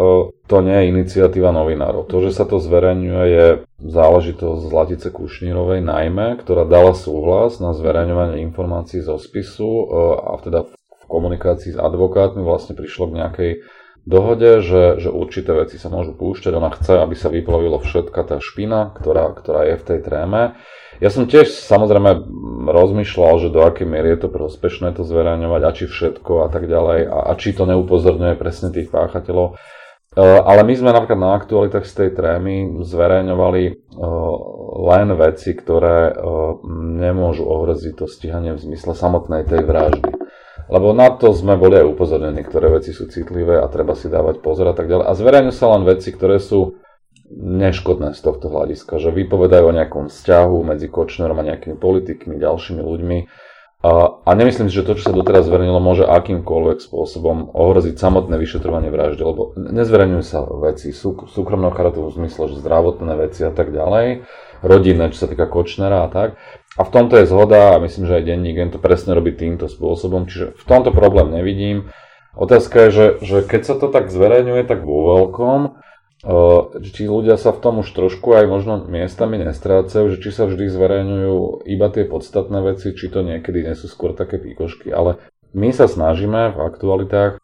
to 0.49 0.57
nie 0.65 0.73
je 0.73 0.89
iniciatíva 0.89 1.53
novinárov. 1.53 2.09
To, 2.09 2.25
že 2.25 2.33
sa 2.33 2.49
to 2.49 2.57
zverejňuje, 2.57 3.23
je 3.29 3.47
záležitosť 3.85 4.61
Zlatice 4.65 5.07
Kušnírovej 5.13 5.85
najmä, 5.85 6.41
ktorá 6.41 6.65
dala 6.65 6.97
súhlas 6.97 7.61
na 7.61 7.77
zverejňovanie 7.77 8.41
informácií 8.41 9.05
zo 9.05 9.21
spisu 9.21 9.93
a 10.25 10.41
teda 10.41 10.65
v 10.65 11.03
komunikácii 11.05 11.77
s 11.77 11.77
advokátmi 11.77 12.41
vlastne 12.41 12.73
prišlo 12.73 13.13
k 13.13 13.17
nejakej 13.21 13.51
dohode, 14.05 14.65
že, 14.65 14.97
že 14.97 15.09
určité 15.13 15.53
veci 15.53 15.77
sa 15.77 15.93
môžu 15.93 16.17
púšťať. 16.17 16.51
Ona 16.57 16.73
chce, 16.73 16.97
aby 16.97 17.13
sa 17.13 17.29
vyplavilo 17.29 17.77
všetka 17.77 18.21
tá 18.25 18.37
špina, 18.41 18.93
ktorá, 18.97 19.29
ktorá 19.37 19.69
je 19.69 19.75
v 19.77 19.85
tej 19.85 19.99
tréme. 20.01 20.41
Ja 21.01 21.09
som 21.09 21.25
tiež 21.25 21.49
samozrejme 21.49 22.29
rozmýšľal, 22.69 23.41
že 23.41 23.49
do 23.49 23.65
akej 23.65 23.89
miery 23.89 24.13
je 24.13 24.25
to 24.25 24.29
prospešné 24.29 24.93
to 24.93 25.01
zverejňovať 25.01 25.61
a 25.65 25.71
či 25.73 25.85
všetko 25.89 26.45
a 26.45 26.47
tak 26.53 26.69
ďalej 26.69 27.09
a, 27.09 27.17
a 27.25 27.31
či 27.41 27.57
to 27.57 27.65
neupozorňuje 27.65 28.37
presne 28.37 28.69
tých 28.69 28.93
páchateľov. 28.93 29.57
E, 30.13 30.21
ale 30.21 30.61
my 30.61 30.73
sme 30.77 30.93
napríklad 30.93 31.17
na 31.17 31.33
aktualitách 31.33 31.89
z 31.89 31.93
tej 32.05 32.09
trémy 32.13 32.85
zverejňovali 32.85 33.63
e, 33.65 33.71
len 34.93 35.07
veci, 35.17 35.57
ktoré 35.57 36.13
e, 36.13 36.13
nemôžu 37.01 37.49
ohroziť 37.49 37.93
to 37.97 38.05
stíhanie 38.05 38.53
v 38.53 38.61
zmysle 38.61 38.93
samotnej 38.93 39.41
tej 39.49 39.65
vraždy. 39.65 40.20
Lebo 40.71 40.95
na 40.95 41.11
to 41.11 41.35
sme 41.35 41.59
boli 41.59 41.75
aj 41.83 41.91
upozornení, 41.91 42.47
ktoré 42.47 42.71
veci 42.71 42.95
sú 42.95 43.11
citlivé 43.11 43.59
a 43.59 43.67
treba 43.67 43.91
si 43.91 44.07
dávať 44.07 44.39
pozor 44.39 44.71
a 44.71 44.75
tak 44.75 44.87
ďalej. 44.87 45.03
A 45.03 45.11
zverejňujú 45.19 45.53
sa 45.53 45.67
len 45.75 45.83
veci, 45.83 46.15
ktoré 46.15 46.39
sú 46.39 46.79
neškodné 47.31 48.15
z 48.15 48.21
tohto 48.23 48.47
hľadiska, 48.47 48.99
že 48.99 49.11
vypovedajú 49.11 49.67
o 49.67 49.75
nejakom 49.75 50.07
vzťahu 50.07 50.57
medzi 50.63 50.87
Kočnerom 50.87 51.39
a 51.43 51.47
nejakými 51.47 51.75
politikmi, 51.75 52.39
ďalšími 52.39 52.79
ľuďmi 52.79 53.17
A, 53.81 54.29
nemyslím 54.37 54.69
si, 54.69 54.77
že 54.77 54.85
to, 54.85 54.93
čo 54.93 55.09
sa 55.09 55.13
doteraz 55.17 55.49
zverejnilo, 55.49 55.81
môže 55.81 56.05
akýmkoľvek 56.05 56.85
spôsobom 56.85 57.49
ohroziť 57.49 57.97
samotné 57.97 58.37
vyšetrovanie 58.37 58.93
vraždy, 58.93 59.25
lebo 59.25 59.57
nezverejňujú 59.57 60.21
sa 60.21 60.45
veci 60.61 60.93
sú, 60.93 61.17
súkromného 61.25 61.73
charakteru 61.73 62.13
v 62.13 62.21
zmysle, 62.21 62.53
že 62.53 62.61
zdravotné 62.61 63.13
veci 63.17 63.41
a 63.41 63.49
tak 63.49 63.73
ďalej, 63.73 64.29
rodinné, 64.61 65.09
čo 65.09 65.25
sa 65.25 65.27
týka 65.33 65.49
Kočnera 65.49 66.05
a 66.05 66.13
tak. 66.13 66.37
A 66.77 66.85
v 66.85 66.93
tomto 66.93 67.17
je 67.17 67.25
zhoda 67.25 67.73
a 67.73 67.81
myslím, 67.81 68.05
že 68.05 68.21
aj 68.21 68.27
denník 68.29 68.69
to 68.69 68.77
presne 68.77 69.17
robí 69.17 69.33
týmto 69.33 69.65
spôsobom, 69.65 70.29
čiže 70.29 70.53
v 70.61 70.65
tomto 70.69 70.93
problém 70.93 71.33
nevidím. 71.33 71.89
Otázka 72.37 72.87
je, 72.87 72.89
že, 72.93 73.07
že 73.25 73.37
keď 73.43 73.61
sa 73.65 73.75
to 73.81 73.89
tak 73.89 74.13
zverejňuje, 74.13 74.61
tak 74.69 74.85
vo 74.85 75.09
veľkom, 75.09 75.81
či 76.81 77.09
ľudia 77.09 77.33
sa 77.41 77.49
v 77.49 77.61
tom 77.65 77.81
už 77.81 77.97
trošku 77.97 78.37
aj 78.37 78.45
možno 78.45 78.73
miestami 78.85 79.41
nestrácajú, 79.41 80.13
že 80.13 80.21
či 80.21 80.29
sa 80.29 80.45
vždy 80.45 80.69
zverejňujú 80.69 81.65
iba 81.65 81.87
tie 81.89 82.05
podstatné 82.05 82.61
veci, 82.61 82.93
či 82.93 83.09
to 83.09 83.25
niekedy 83.25 83.65
nie 83.65 83.73
sú 83.73 83.89
skôr 83.89 84.13
také 84.13 84.37
píkošky, 84.37 84.93
ale 84.93 85.17
my 85.57 85.73
sa 85.73 85.89
snažíme 85.89 86.53
v 86.53 86.59
aktualitách, 86.61 87.41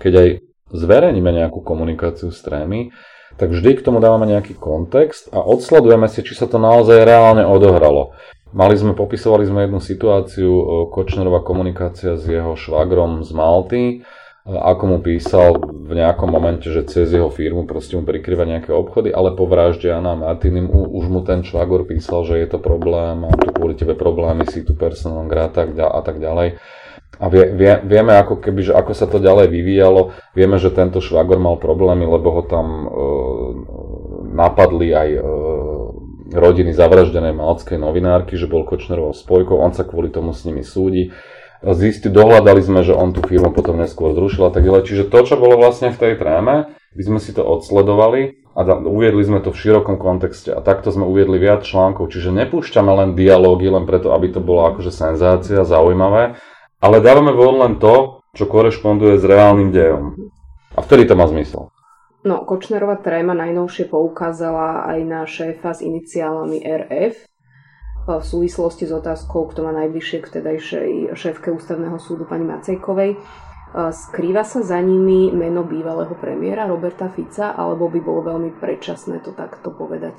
keď 0.00 0.12
aj 0.16 0.28
zverejníme 0.72 1.30
nejakú 1.30 1.60
komunikáciu 1.60 2.32
s 2.32 2.40
trémy, 2.40 2.90
tak 3.36 3.50
vždy 3.52 3.78
k 3.78 3.84
tomu 3.84 4.00
dávame 4.00 4.30
nejaký 4.30 4.56
kontext 4.56 5.28
a 5.34 5.42
odsledujeme 5.44 6.08
si, 6.08 6.24
či 6.24 6.32
sa 6.32 6.48
to 6.48 6.56
naozaj 6.56 7.04
reálne 7.04 7.44
odohralo. 7.44 8.16
Mali 8.54 8.78
sme, 8.78 8.94
popisovali 8.94 9.42
sme 9.44 9.66
jednu 9.66 9.82
situáciu, 9.82 10.50
Kočnerová 10.94 11.42
komunikácia 11.42 12.14
s 12.14 12.24
jeho 12.30 12.54
švagrom 12.54 13.26
z 13.26 13.30
Malty, 13.34 13.84
ako 14.44 14.84
mu 14.84 14.98
písal 15.00 15.56
v 15.56 15.96
nejakom 15.96 16.28
momente, 16.28 16.68
že 16.68 16.84
cez 16.84 17.08
jeho 17.08 17.32
firmu 17.32 17.64
proste 17.64 17.96
mu 17.96 18.04
prikryva 18.04 18.44
nejaké 18.44 18.76
obchody, 18.76 19.08
ale 19.08 19.32
po 19.32 19.48
vražde 19.48 19.88
Jana 19.88 20.12
Martinim 20.12 20.68
už 20.68 21.08
mu 21.08 21.24
ten 21.24 21.40
švagor 21.40 21.88
písal, 21.88 22.28
že 22.28 22.36
je 22.44 22.48
to 22.52 22.60
problém, 22.60 23.24
a 23.24 23.32
tu 23.32 23.48
kvôli 23.56 23.72
tebe 23.72 23.96
problémy, 23.96 24.44
si 24.44 24.60
tu 24.60 24.76
personálom 24.76 25.32
grá 25.32 25.48
a 25.48 26.00
tak 26.04 26.20
ďalej. 26.20 26.60
A 27.14 27.24
vie, 27.32 27.44
vie, 27.56 27.72
vieme 27.88 28.12
ako 28.20 28.42
keby, 28.42 28.68
že 28.68 28.72
ako 28.76 28.92
sa 28.92 29.08
to 29.08 29.16
ďalej 29.16 29.48
vyvíjalo, 29.48 30.12
vieme, 30.36 30.60
že 30.60 30.76
tento 30.76 31.00
švagor 31.00 31.40
mal 31.40 31.56
problémy, 31.56 32.04
lebo 32.04 32.28
ho 32.36 32.42
tam 32.44 32.66
e, 32.68 32.86
napadli 34.34 34.92
aj 34.92 35.08
e, 35.14 35.20
rodiny 36.36 36.74
zavraždenej 36.76 37.32
malckej 37.32 37.80
novinárky, 37.80 38.36
že 38.36 38.50
bol 38.50 38.68
Kočnerovou 38.68 39.16
spojkou, 39.16 39.56
on 39.56 39.72
sa 39.72 39.88
kvôli 39.88 40.12
tomu 40.12 40.36
s 40.36 40.44
nimi 40.44 40.60
súdi 40.60 41.14
zisti, 41.72 42.12
dohľadali 42.12 42.60
sme, 42.60 42.84
že 42.84 42.92
on 42.92 43.16
tú 43.16 43.24
firmu 43.24 43.56
potom 43.56 43.80
neskôr 43.80 44.12
zrušil 44.12 44.44
a 44.44 44.52
tak 44.52 44.68
ďalej. 44.68 44.84
Čiže 44.84 45.04
to, 45.08 45.18
čo 45.24 45.40
bolo 45.40 45.56
vlastne 45.56 45.88
v 45.88 45.96
tej 45.96 46.12
tréme, 46.20 46.76
by 46.94 47.02
sme 47.02 47.18
si 47.18 47.32
to 47.32 47.40
odsledovali 47.40 48.44
a 48.54 48.60
uviedli 48.86 49.24
sme 49.24 49.40
to 49.40 49.50
v 49.50 49.58
širokom 49.58 49.98
kontexte 49.98 50.54
a 50.54 50.62
takto 50.62 50.92
sme 50.92 51.08
uviedli 51.08 51.40
viac 51.40 51.66
článkov. 51.66 52.12
Čiže 52.12 52.30
nepúšťame 52.30 52.92
len 52.92 53.10
dialógy, 53.16 53.72
len 53.72 53.88
preto, 53.88 54.12
aby 54.12 54.30
to 54.30 54.44
bolo 54.44 54.70
akože 54.70 54.92
senzácia, 54.92 55.66
zaujímavé, 55.66 56.38
ale 56.78 56.96
dávame 57.00 57.32
von 57.32 57.58
len 57.58 57.74
to, 57.80 58.20
čo 58.36 58.46
korešponduje 58.46 59.18
s 59.18 59.24
reálnym 59.24 59.72
dejom. 59.72 60.30
A 60.74 60.82
vtedy 60.82 61.08
to 61.08 61.18
má 61.18 61.24
zmysel. 61.30 61.70
No, 62.24 62.40
Kočnerová 62.48 63.04
tréma 63.04 63.36
najnovšie 63.36 63.92
poukázala 63.92 64.88
aj 64.88 64.98
na 65.04 65.20
šéfa 65.28 65.76
s 65.76 65.84
iniciálami 65.84 66.64
RF, 66.64 67.28
v 68.04 68.24
súvislosti 68.24 68.84
s 68.84 68.92
otázkou, 68.92 69.48
kto 69.48 69.64
má 69.64 69.72
najbližšie 69.72 70.18
k 70.20 70.32
tedajšej 70.40 70.90
šéfke 71.16 71.48
ústavného 71.48 71.96
súdu 71.96 72.28
pani 72.28 72.44
Macejkovej. 72.44 73.16
Skrýva 73.74 74.46
sa 74.46 74.62
za 74.62 74.78
nimi 74.78 75.34
meno 75.34 75.66
bývalého 75.66 76.14
premiéra 76.14 76.68
Roberta 76.70 77.10
Fica, 77.10 77.58
alebo 77.58 77.90
by 77.90 78.00
bolo 78.04 78.20
veľmi 78.30 78.54
predčasné 78.60 79.18
to 79.24 79.34
takto 79.34 79.74
povedať? 79.74 80.14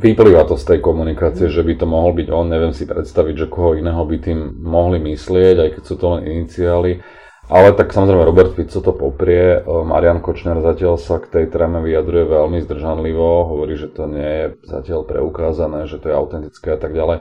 Vyplýva 0.00 0.48
to 0.48 0.56
z 0.56 0.64
tej 0.64 0.78
komunikácie, 0.80 1.52
že 1.52 1.60
by 1.60 1.76
to 1.76 1.84
mohol 1.84 2.16
byť 2.16 2.32
on, 2.32 2.48
neviem 2.48 2.72
si 2.72 2.88
predstaviť, 2.88 3.34
že 3.36 3.52
koho 3.52 3.76
iného 3.76 4.00
by 4.00 4.16
tým 4.24 4.64
mohli 4.64 4.96
myslieť, 5.12 5.56
aj 5.60 5.70
keď 5.76 5.82
sú 5.84 5.94
to 6.00 6.06
len 6.16 6.24
iniciály. 6.24 7.04
Ale 7.52 7.76
tak 7.76 7.92
samozrejme 7.92 8.24
Robert 8.24 8.56
Fico 8.56 8.80
to 8.80 8.96
poprie, 8.96 9.60
e, 9.60 9.84
Marian 9.84 10.24
Kočner 10.24 10.64
zatiaľ 10.64 10.96
sa 10.96 11.20
k 11.20 11.28
tej 11.28 11.44
tréme 11.52 11.84
vyjadruje 11.84 12.24
veľmi 12.24 12.64
zdržanlivo, 12.64 13.44
hovorí, 13.44 13.76
že 13.76 13.92
to 13.92 14.08
nie 14.08 14.24
je 14.24 14.46
zatiaľ 14.64 15.04
preukázané, 15.04 15.84
že 15.84 16.00
to 16.00 16.08
je 16.08 16.16
autentické 16.16 16.72
a 16.72 16.80
tak 16.80 16.96
ďalej. 16.96 17.20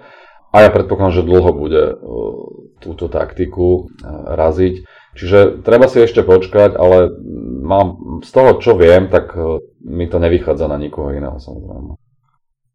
A 0.52 0.58
ja 0.64 0.70
predpokladám, 0.72 1.20
že 1.20 1.28
dlho 1.28 1.52
bude 1.52 1.84
e, 1.84 1.96
túto 2.80 3.12
taktiku 3.12 3.68
e, 3.76 4.08
raziť. 4.32 4.76
Čiže 5.20 5.68
treba 5.68 5.92
si 5.92 6.00
ešte 6.00 6.24
počkať, 6.24 6.80
ale 6.80 7.12
mám, 7.60 8.24
z 8.24 8.32
toho, 8.32 8.56
čo 8.64 8.80
viem, 8.80 9.12
tak 9.12 9.36
mi 9.84 10.08
to 10.08 10.16
nevychádza 10.16 10.72
na 10.72 10.80
nikoho 10.80 11.12
iného 11.12 11.36
samozrejme. 11.44 12.00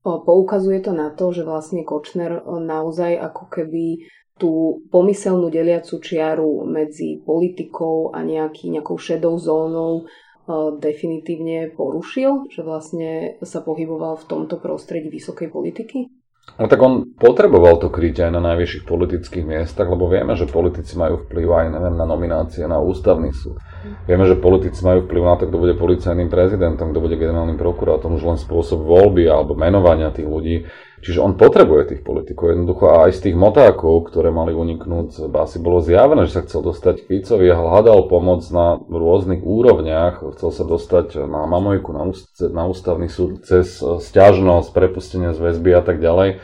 Poukazuje 0.04 0.84
to 0.84 0.92
na 0.92 1.08
to, 1.08 1.32
že 1.32 1.48
vlastne 1.48 1.88
Kočner 1.88 2.44
naozaj 2.44 3.16
ako 3.16 3.48
keby 3.48 4.04
tú 4.36 4.84
pomyselnú 4.92 5.48
deliacu 5.48 5.96
čiaru 5.96 6.68
medzi 6.68 7.20
politikou 7.24 8.12
a 8.12 8.20
nejaký, 8.20 8.68
nejakou 8.68 9.00
šedou 9.00 9.40
zónou 9.40 10.04
uh, 10.04 10.76
definitívne 10.76 11.72
porušil, 11.72 12.52
že 12.52 12.60
vlastne 12.60 13.40
sa 13.40 13.64
pohyboval 13.64 14.20
v 14.20 14.28
tomto 14.28 14.60
prostredí 14.60 15.08
vysokej 15.08 15.48
politiky? 15.48 16.12
No 16.54 16.70
tak 16.70 16.78
on 16.78 17.18
potreboval 17.18 17.82
to 17.82 17.90
kryť 17.90 18.28
aj 18.28 18.30
na 18.30 18.40
najvyšších 18.54 18.86
politických 18.86 19.44
miestach, 19.44 19.90
lebo 19.90 20.06
vieme, 20.06 20.38
že 20.38 20.46
politici 20.46 20.94
majú 20.94 21.26
vplyv 21.26 21.48
aj 21.50 21.66
neviem, 21.74 21.96
na 21.98 22.06
nominácie 22.06 22.64
na 22.70 22.78
ústavný 22.78 23.34
súd. 23.34 23.58
Vieme, 24.06 24.24
že 24.26 24.38
politici 24.38 24.80
majú 24.86 25.04
vplyv 25.04 25.22
na 25.26 25.34
to, 25.38 25.44
kto 25.50 25.56
bude 25.58 25.74
policajným 25.74 26.30
prezidentom, 26.30 26.94
kto 26.94 27.00
bude 27.02 27.18
generálnym 27.18 27.58
prokurátom, 27.58 28.14
už 28.14 28.24
len 28.24 28.38
spôsob 28.38 28.86
voľby 28.86 29.26
alebo 29.26 29.58
menovania 29.58 30.14
tých 30.14 30.28
ľudí 30.28 30.66
Čiže 31.06 31.20
on 31.20 31.36
potrebuje 31.36 31.92
tých 31.92 32.02
politikov. 32.02 32.56
Jednoducho 32.56 32.88
a 32.88 33.06
aj 33.06 33.20
z 33.20 33.30
tých 33.30 33.36
motákov, 33.36 34.08
ktoré 34.08 34.32
mali 34.32 34.56
uniknúť 34.56 35.28
basy, 35.30 35.60
bolo 35.60 35.84
zjavené, 35.84 36.24
že 36.24 36.40
sa 36.40 36.44
chcel 36.48 36.64
dostať 36.64 37.04
k 37.04 37.06
Ficovi 37.06 37.52
a 37.52 37.60
hľadal 37.60 38.08
pomoc 38.08 38.42
na 38.48 38.80
rôznych 38.80 39.44
úrovniach. 39.44 40.24
Chcel 40.34 40.50
sa 40.50 40.64
dostať 40.64 41.28
na 41.28 41.44
Mamojku, 41.44 41.92
na, 41.92 42.08
úst- 42.08 42.40
na 42.40 42.64
ústavný 42.64 43.12
súd 43.12 43.44
cez 43.44 43.76
stiažnosť, 43.78 44.72
prepustenie 44.72 45.36
z 45.36 45.38
väzby 45.38 45.76
a 45.76 45.82
tak 45.84 46.00
ďalej. 46.00 46.40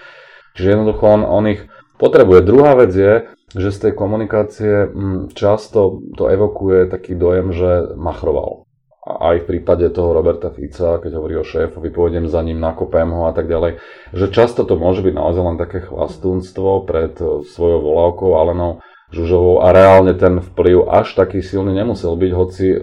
Čiže 0.53 0.69
jednoducho 0.69 1.05
on, 1.09 1.25
on 1.25 1.45
ich 1.49 1.65
potrebuje. 1.97 2.45
Druhá 2.45 2.77
vec 2.77 2.93
je, 2.93 3.33
že 3.53 3.69
z 3.71 3.79
tej 3.89 3.93
komunikácie 3.93 4.89
mm, 4.89 5.37
často 5.37 6.01
to 6.17 6.29
evokuje 6.29 6.89
taký 6.89 7.17
dojem, 7.17 7.53
že 7.53 7.97
machroval. 7.97 8.65
Aj 9.03 9.35
v 9.35 9.45
prípade 9.45 9.91
toho 9.91 10.15
Roberta 10.15 10.55
Fica, 10.55 11.03
keď 11.03 11.19
hovorí 11.19 11.35
o 11.35 11.43
šéfovi, 11.43 11.91
pôjdem 11.91 12.31
za 12.31 12.39
ním, 12.39 12.63
nakopem 12.63 13.11
ho 13.11 13.27
a 13.27 13.35
tak 13.35 13.51
ďalej, 13.51 13.83
že 14.15 14.31
často 14.31 14.63
to 14.63 14.79
môže 14.79 15.03
byť 15.03 15.15
naozaj 15.19 15.43
len 15.43 15.59
také 15.59 15.83
chvastúnstvo 15.83 16.87
pred 16.87 17.19
e, 17.19 17.43
svojou 17.43 17.83
volávkou 17.83 18.31
Alenou 18.39 18.79
Žužovou 19.13 19.61
a 19.61 19.77
reálne 19.77 20.17
ten 20.17 20.41
vplyv 20.41 20.89
až 20.89 21.13
taký 21.13 21.45
silný 21.45 21.77
nemusel 21.77 22.17
byť, 22.17 22.33
hoci 22.33 22.73
uh, 22.73 22.81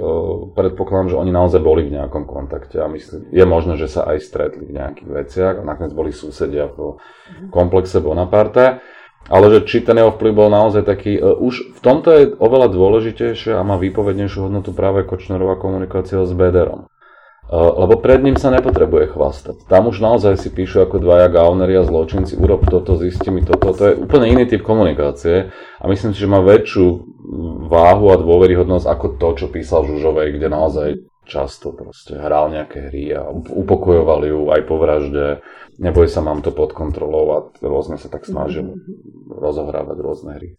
predpokladám, 0.54 1.10
že 1.10 1.18
oni 1.18 1.34
naozaj 1.34 1.58
boli 1.58 1.90
v 1.90 1.98
nejakom 1.98 2.30
kontakte 2.30 2.78
a 2.78 2.86
myslím, 2.86 3.34
je 3.34 3.46
možné, 3.50 3.82
že 3.82 3.90
sa 3.90 4.06
aj 4.06 4.22
stretli 4.22 4.70
v 4.70 4.78
nejakých 4.78 5.10
veciach. 5.10 5.56
A 5.58 5.66
nakoniec 5.66 5.90
boli 5.98 6.14
susedia 6.14 6.70
v 6.70 7.02
komplexe 7.50 7.98
Bonaparte. 7.98 8.78
Ale 9.30 9.46
že 9.54 9.60
či 9.70 9.86
ten 9.86 9.94
jeho 9.94 10.10
vplyv 10.10 10.34
bol 10.34 10.50
naozaj 10.50 10.84
taký, 10.90 11.22
uh, 11.22 11.38
už 11.38 11.78
v 11.78 11.80
tomto 11.86 12.10
je 12.10 12.24
oveľa 12.34 12.74
dôležitejšie 12.74 13.54
a 13.54 13.62
má 13.62 13.78
výpovednejšiu 13.78 14.50
hodnotu 14.50 14.74
práve 14.74 15.06
Kočnerová 15.06 15.56
komunikácia 15.62 16.18
s 16.26 16.34
Bederom. 16.34 16.90
Uh, 17.50 17.74
lebo 17.82 17.98
pred 17.98 18.22
ním 18.22 18.38
sa 18.38 18.54
nepotrebuje 18.54 19.14
chvastať. 19.14 19.66
Tam 19.66 19.90
už 19.90 20.02
naozaj 20.02 20.38
si 20.38 20.54
píšu 20.54 20.86
ako 20.86 21.02
dvaja 21.02 21.34
gauneri 21.34 21.78
a 21.78 21.86
zločinci, 21.86 22.38
urob 22.38 22.66
toto, 22.70 22.94
zisti 22.98 23.30
mi 23.34 23.42
toto. 23.42 23.74
To 23.74 23.84
je 23.90 23.94
úplne 23.98 24.30
iný 24.30 24.46
typ 24.46 24.62
komunikácie 24.62 25.50
a 25.82 25.84
myslím 25.90 26.14
si, 26.14 26.22
že 26.22 26.30
má 26.30 26.42
väčšiu 26.46 26.86
váhu 27.70 28.06
a 28.14 28.22
dôveryhodnosť 28.22 28.86
ako 28.86 29.08
to, 29.18 29.28
čo 29.34 29.46
písal 29.50 29.86
Žužovej, 29.86 30.38
kde 30.38 30.48
naozaj 30.50 31.09
často 31.30 31.70
proste 31.78 32.18
hral 32.18 32.50
nejaké 32.50 32.90
hry 32.90 33.14
a 33.14 33.30
upokojoval 33.32 34.26
ju 34.26 34.40
aj 34.50 34.62
po 34.66 34.82
vražde. 34.82 35.46
Neboj 35.78 36.10
sa, 36.10 36.26
mám 36.26 36.42
to 36.42 36.50
pod 36.50 36.74
kontrolou 36.74 37.26
a 37.38 37.38
rôzne 37.62 38.02
sa 38.02 38.10
tak 38.10 38.26
snažil 38.26 38.74
mm-hmm. 38.74 39.38
rozohrávať 39.38 39.98
rôzne 40.02 40.34
hry. 40.36 40.58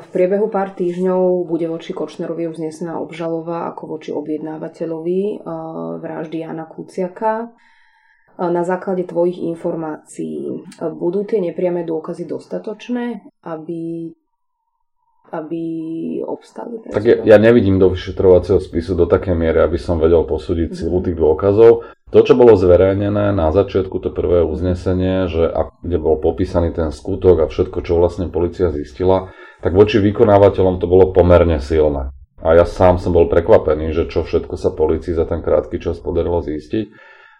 V 0.00 0.06
priebehu 0.08 0.48
pár 0.48 0.72
týždňov 0.72 1.44
bude 1.44 1.68
voči 1.68 1.92
Kočnerovi 1.92 2.48
uznesená 2.48 2.96
obžalova 2.96 3.68
ako 3.68 4.00
voči 4.00 4.08
objednávateľovi 4.08 5.44
vraždy 6.00 6.40
Jana 6.40 6.64
Kuciaka. 6.64 7.52
Na 8.40 8.64
základe 8.64 9.04
tvojich 9.04 9.44
informácií 9.44 10.64
budú 10.80 11.28
tie 11.28 11.44
nepriame 11.44 11.84
dôkazy 11.84 12.24
dostatočné, 12.24 13.28
aby 13.44 14.08
aby 15.32 15.62
obstali? 16.28 16.84
Tak 16.92 17.02
ja, 17.02 17.16
ja 17.24 17.36
nevidím 17.40 17.80
do 17.80 17.88
vyšetrovacieho 17.88 18.60
spisu 18.60 18.92
do 18.92 19.08
také 19.08 19.32
miery, 19.32 19.64
aby 19.64 19.80
som 19.80 19.96
vedel 19.96 20.28
posúdiť 20.28 20.76
silu 20.76 21.00
tých 21.00 21.16
dôkazov. 21.16 21.88
To, 22.12 22.20
čo 22.20 22.36
bolo 22.36 22.52
zverejnené 22.60 23.32
na 23.32 23.48
začiatku, 23.48 23.96
to 23.96 24.12
prvé 24.12 24.44
uznesenie, 24.44 25.32
že 25.32 25.48
kde 25.80 25.96
bol 25.96 26.20
popísaný 26.20 26.76
ten 26.76 26.92
skutok 26.92 27.40
a 27.40 27.46
všetko, 27.48 27.80
čo 27.80 27.96
vlastne 27.96 28.28
policia 28.28 28.68
zistila, 28.68 29.32
tak 29.64 29.72
voči 29.72 29.96
vykonávateľom 29.96 30.76
to 30.76 30.84
bolo 30.84 31.16
pomerne 31.16 31.56
silné. 31.56 32.12
A 32.42 32.58
ja 32.58 32.68
sám 32.68 33.00
som 33.00 33.16
bol 33.16 33.32
prekvapený, 33.32 33.96
že 33.96 34.10
čo 34.12 34.28
všetko 34.28 34.60
sa 34.60 34.74
policii 34.74 35.16
za 35.16 35.24
ten 35.24 35.40
krátky 35.40 35.80
čas 35.80 36.02
podarilo 36.04 36.44
zistiť. 36.44 36.92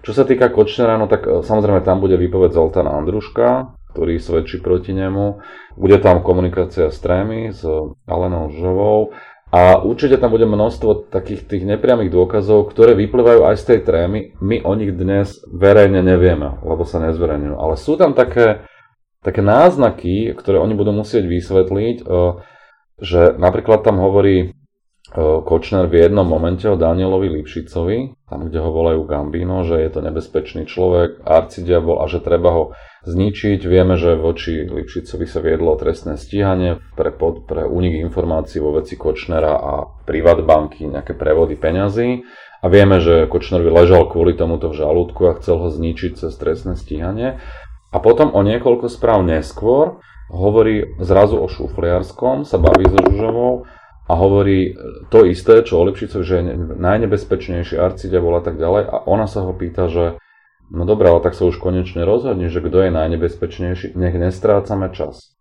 Čo 0.03 0.11
sa 0.15 0.27
týka 0.27 0.51
Kočnera, 0.51 0.99
no 0.99 1.07
tak 1.07 1.27
e, 1.27 1.47
samozrejme 1.47 1.83
tam 1.87 2.03
bude 2.03 2.19
výpoveď 2.19 2.55
Zoltána 2.55 2.95
Andruška, 2.99 3.79
ktorý 3.93 4.17
svedčí 4.17 4.59
proti 4.65 4.97
nemu. 4.97 5.39
Bude 5.77 6.01
tam 6.01 6.25
komunikácia 6.25 6.89
s 6.89 6.99
trémy, 6.99 7.53
s 7.53 7.63
Alenou 8.09 8.49
Žovou 8.49 9.13
a 9.53 9.85
určite 9.85 10.17
tam 10.17 10.33
bude 10.33 10.49
množstvo 10.49 11.13
takých 11.13 11.45
tých 11.45 11.69
nepriamých 11.69 12.09
dôkazov, 12.09 12.73
ktoré 12.73 12.97
vyplývajú 12.97 13.45
aj 13.45 13.57
z 13.61 13.65
tej 13.69 13.81
trémy. 13.85 14.21
My 14.41 14.65
o 14.65 14.73
nich 14.73 14.97
dnes 14.97 15.45
verejne 15.53 16.01
nevieme, 16.01 16.57
lebo 16.65 16.89
sa 16.89 17.05
nezverejňujú. 17.05 17.61
Ale 17.61 17.77
sú 17.77 18.01
tam 18.01 18.17
také, 18.17 18.65
také 19.21 19.45
náznaky, 19.45 20.33
ktoré 20.41 20.57
oni 20.57 20.73
budú 20.73 20.97
musieť 20.97 21.29
vysvetliť, 21.29 21.97
že 22.97 23.37
napríklad 23.37 23.85
tam 23.85 24.01
hovorí 24.01 24.57
Kočner 25.21 25.92
v 25.92 26.09
jednom 26.09 26.25
momente 26.25 26.64
o 26.64 26.73
Danielovi 26.73 27.28
Lipšicovi, 27.28 28.16
tam 28.33 28.49
kde 28.49 28.59
ho 28.64 28.71
volajú 28.73 29.04
Gambino, 29.04 29.61
že 29.61 29.85
je 29.85 29.90
to 29.92 30.00
nebezpečný 30.00 30.64
človek, 30.64 31.21
arcidiabol 31.21 32.00
a 32.00 32.09
že 32.09 32.25
treba 32.25 32.49
ho 32.49 32.64
zničiť. 33.04 33.61
Vieme, 33.61 34.00
že 34.00 34.16
voči 34.16 34.64
Lipšicovi 34.64 35.28
sa 35.28 35.45
viedlo 35.45 35.76
trestné 35.76 36.16
stíhanie 36.16 36.81
pre, 36.97 37.12
pod, 37.12 37.45
pre 37.45 37.69
únik 37.69 38.00
informácií 38.00 38.64
vo 38.64 38.73
veci 38.73 38.97
Kočnera 38.97 39.52
a 39.52 39.73
banky, 40.49 40.88
nejaké 40.88 41.12
prevody 41.12 41.61
peňazí. 41.61 42.25
A 42.64 42.73
vieme, 42.73 42.97
že 42.97 43.28
Kočner 43.28 43.61
ležal 43.69 44.09
kvôli 44.09 44.33
tomuto 44.33 44.73
v 44.73 44.81
žalúdku 44.81 45.28
a 45.28 45.37
chcel 45.37 45.61
ho 45.61 45.69
zničiť 45.69 46.25
cez 46.25 46.33
trestné 46.40 46.73
stíhanie. 46.73 47.37
A 47.92 48.00
potom 48.00 48.33
o 48.33 48.40
niekoľko 48.40 48.88
správ 48.88 49.21
neskôr 49.28 50.00
hovorí 50.33 50.97
zrazu 51.04 51.37
o 51.37 51.45
Šufliarskom, 51.52 52.49
sa 52.49 52.57
baví 52.57 52.88
so 52.88 52.97
Žužovou 52.97 53.69
a 54.09 54.13
hovorí 54.19 54.75
to 55.15 55.23
isté, 55.27 55.63
čo 55.63 55.79
o 55.79 55.87
Lipšicovi, 55.87 56.25
že 56.27 56.37
je 56.43 56.45
najnebezpečnejší 56.79 57.79
arcidiabol 57.79 58.39
a 58.39 58.43
tak 58.43 58.59
ďalej 58.59 58.83
a 58.91 58.97
ona 59.07 59.31
sa 59.31 59.47
ho 59.47 59.53
pýta, 59.55 59.87
že 59.87 60.19
no 60.73 60.83
dobré, 60.83 61.09
ale 61.13 61.23
tak 61.23 61.39
sa 61.39 61.47
už 61.47 61.63
konečne 61.63 62.03
rozhodne, 62.03 62.51
že 62.51 62.59
kto 62.59 62.89
je 62.89 62.91
najnebezpečnejší, 62.91 63.95
nech 63.95 64.17
nestrácame 64.19 64.91
čas. 64.91 65.33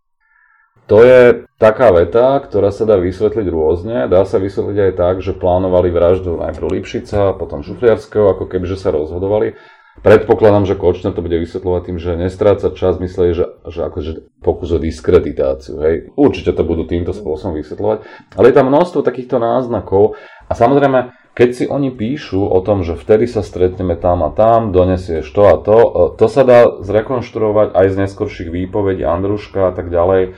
To 0.91 1.07
je 1.07 1.47
taká 1.55 1.87
veta, 1.95 2.35
ktorá 2.43 2.67
sa 2.67 2.83
dá 2.83 2.99
vysvetliť 2.99 3.47
rôzne. 3.47 4.11
Dá 4.11 4.27
sa 4.27 4.43
vysvetliť 4.43 4.91
aj 4.91 4.93
tak, 4.99 5.15
že 5.23 5.31
plánovali 5.31 5.87
vraždu 5.87 6.35
najprv 6.35 6.67
Lipšica, 6.67 7.39
potom 7.39 7.63
Šufliarského, 7.63 8.35
ako 8.35 8.51
keby 8.51 8.67
že 8.67 8.75
sa 8.75 8.91
rozhodovali. 8.91 9.55
Predpokladám, 9.99 10.63
že 10.63 10.79
Kočner 10.79 11.11
to 11.11 11.19
bude 11.19 11.35
vysvetľovať 11.35 11.81
tým, 11.83 11.97
že 11.99 12.15
nestráca 12.15 12.71
čas, 12.71 12.95
myslí, 12.95 13.35
že, 13.35 13.45
že 13.67 13.79
akože 13.91 14.11
pokus 14.39 14.71
o 14.71 14.79
diskreditáciu. 14.79 15.83
Hej. 15.83 16.15
Určite 16.15 16.55
to 16.55 16.63
budú 16.63 16.87
týmto 16.87 17.11
spôsobom 17.11 17.59
vysvetľovať. 17.59 18.07
Ale 18.39 18.45
je 18.49 18.55
tam 18.55 18.71
množstvo 18.71 19.03
takýchto 19.03 19.43
náznakov 19.43 20.15
a 20.47 20.55
samozrejme, 20.55 21.11
keď 21.35 21.49
si 21.51 21.65
oni 21.67 21.91
píšu 21.91 22.39
o 22.39 22.59
tom, 22.63 22.87
že 22.87 22.95
vtedy 22.95 23.27
sa 23.27 23.43
stretneme 23.43 23.99
tam 23.99 24.23
a 24.23 24.31
tam, 24.31 24.71
donesieš 24.71 25.27
to 25.31 25.43
a 25.47 25.55
to, 25.59 25.77
e, 25.79 25.89
to 26.15 26.27
sa 26.31 26.43
dá 26.47 26.59
zrekonštruovať 26.83 27.75
aj 27.75 27.85
z 27.91 27.95
neskorších 28.07 28.49
výpovedí 28.51 29.03
Andruška 29.03 29.69
a 29.69 29.73
tak 29.75 29.91
ďalej. 29.91 30.23
E, 30.23 30.29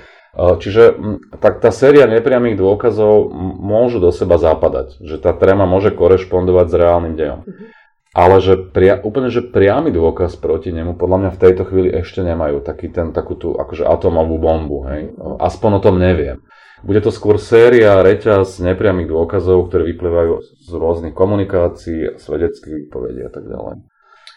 čiže 0.61 0.97
tak 1.41 1.61
tá 1.61 1.69
séria 1.69 2.09
nepriamých 2.09 2.57
dôkazov 2.57 3.29
môžu 3.61 4.01
do 4.01 4.09
seba 4.09 4.41
zapadať, 4.41 4.97
že 5.01 5.21
tá 5.21 5.33
tréma 5.33 5.69
môže 5.69 5.93
korešpondovať 5.93 6.65
s 6.69 6.75
reálnym 6.77 7.13
dejom. 7.17 7.41
Mm-hmm. 7.45 7.82
Ale 8.13 8.37
že 8.37 8.53
pria, 8.69 9.01
úplne, 9.01 9.33
že 9.33 9.41
priamy 9.41 9.89
dôkaz 9.89 10.37
proti 10.37 10.69
nemu 10.69 11.01
podľa 11.01 11.17
mňa 11.17 11.31
v 11.33 11.41
tejto 11.41 11.65
chvíli 11.65 11.89
ešte 11.89 12.21
nemajú 12.21 12.61
taký 12.61 12.93
ten, 12.93 13.09
takú 13.09 13.33
tú 13.33 13.57
akože 13.57 13.89
atomovú 13.89 14.37
bombu, 14.37 14.85
hej. 14.85 15.17
Aspoň 15.41 15.69
o 15.77 15.81
tom 15.81 15.97
neviem. 15.97 16.37
Bude 16.85 17.01
to 17.01 17.09
skôr 17.09 17.41
séria, 17.41 18.05
reťaz 18.05 18.61
nepriamých 18.61 19.09
dôkazov, 19.09 19.71
ktoré 19.71 19.89
vyplývajú 19.95 20.33
z 20.45 20.71
rôznych 20.77 21.15
komunikácií, 21.17 22.21
svedeckých 22.21 22.85
výpovedí 22.85 23.25
a 23.25 23.31
tak 23.33 23.49
ďalej. 23.49 23.81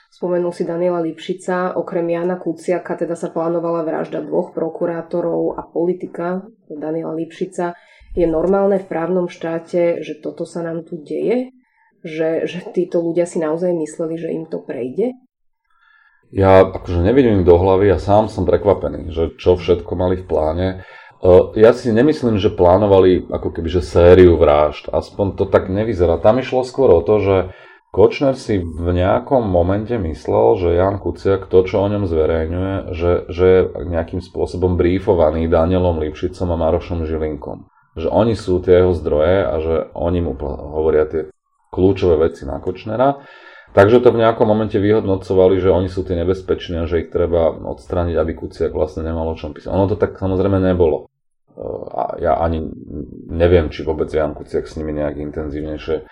Spomenul 0.09 0.49
si 0.56 0.64
Daniela 0.64 1.04
Lipšica, 1.04 1.76
okrem 1.76 2.09
Jana 2.09 2.40
Kuciaka 2.40 2.97
teda 2.97 3.12
sa 3.12 3.28
plánovala 3.28 3.85
vražda 3.85 4.25
dvoch 4.25 4.56
prokurátorov 4.56 5.61
a 5.61 5.68
politika 5.68 6.49
Daniela 6.73 7.12
Lipšica. 7.12 7.76
Je 8.16 8.25
normálne 8.25 8.80
v 8.80 8.88
právnom 8.88 9.28
štáte, 9.28 10.00
že 10.00 10.16
toto 10.25 10.49
sa 10.49 10.64
nám 10.64 10.88
tu 10.88 10.97
deje? 11.04 11.52
Že, 12.04 12.48
že 12.48 12.64
títo 12.72 13.00
ľudia 13.00 13.24
si 13.24 13.38
naozaj 13.38 13.72
mysleli, 13.72 14.14
že 14.18 14.28
im 14.34 14.44
to 14.44 14.60
prejde? 14.60 15.16
Ja 16.34 16.66
akože 16.66 17.06
nevidím 17.06 17.46
do 17.46 17.54
hlavy 17.54 17.94
a 17.94 18.02
sám 18.02 18.26
som 18.26 18.42
prekvapený, 18.42 19.14
že 19.14 19.38
čo 19.38 19.54
všetko 19.54 19.92
mali 19.94 20.18
v 20.18 20.26
pláne. 20.26 20.66
E, 21.22 21.30
ja 21.54 21.70
si 21.70 21.94
nemyslím, 21.94 22.42
že 22.42 22.50
plánovali 22.50 23.30
ako 23.30 23.54
keby 23.54 23.68
že 23.70 23.82
sériu 23.86 24.34
vražd, 24.34 24.90
aspoň 24.90 25.38
to 25.38 25.44
tak 25.46 25.70
nevyzerá. 25.70 26.18
Tam 26.18 26.42
išlo 26.42 26.66
skôr 26.66 26.90
o 26.90 27.00
to, 27.00 27.22
že 27.22 27.37
Kočner 27.94 28.37
si 28.37 28.61
v 28.61 28.92
nejakom 28.92 29.46
momente 29.46 29.96
myslel, 29.96 30.61
že 30.61 30.76
Jan 30.76 31.00
Kuciak 31.00 31.48
to, 31.48 31.64
čo 31.64 31.80
o 31.80 31.88
ňom 31.88 32.04
zverejňuje, 32.04 32.74
že, 32.92 33.12
že 33.32 33.46
je 33.46 33.61
nejakým 33.88 34.20
spôsobom 34.20 34.76
brífovaný 34.76 35.48
Danielom 35.48 36.04
Lipšicom 36.04 36.52
a 36.52 36.61
Marošom 36.61 37.09
Žilinkom. 37.09 37.64
Že 37.96 38.12
oni 38.12 38.35
sú 38.37 38.61
tie 38.61 38.85
jeho 38.85 38.92
zdroje 38.92 39.48
a 39.48 39.54
že 39.64 39.74
oni 39.96 40.20
mu 40.20 40.37
hovoria 40.44 41.09
tie 41.09 41.32
kľúčové 41.76 42.32
veci 42.32 42.48
na 42.48 42.56
Kočnera. 42.56 43.20
Takže 43.76 44.00
to 44.00 44.08
v 44.08 44.24
nejakom 44.24 44.48
momente 44.48 44.80
vyhodnocovali, 44.80 45.60
že 45.60 45.68
oni 45.68 45.92
sú 45.92 46.00
tie 46.00 46.16
nebezpečné 46.16 46.88
že 46.88 47.04
ich 47.04 47.12
treba 47.12 47.52
odstrániť, 47.52 48.16
aby 48.16 48.32
Kuciak 48.32 48.72
vlastne 48.72 49.04
nemal 49.04 49.28
o 49.28 49.36
čom 49.36 49.52
písať. 49.52 49.68
Ono 49.68 49.84
to 49.84 50.00
tak 50.00 50.16
samozrejme 50.16 50.56
nebolo. 50.56 51.12
A 51.92 52.16
ja 52.16 52.40
ani 52.40 52.64
neviem, 53.28 53.68
či 53.68 53.84
vôbec 53.84 54.08
Jan 54.08 54.32
Kuciak 54.32 54.64
s 54.64 54.80
nimi 54.80 54.96
nejak 54.96 55.20
intenzívnejšie 55.20 56.08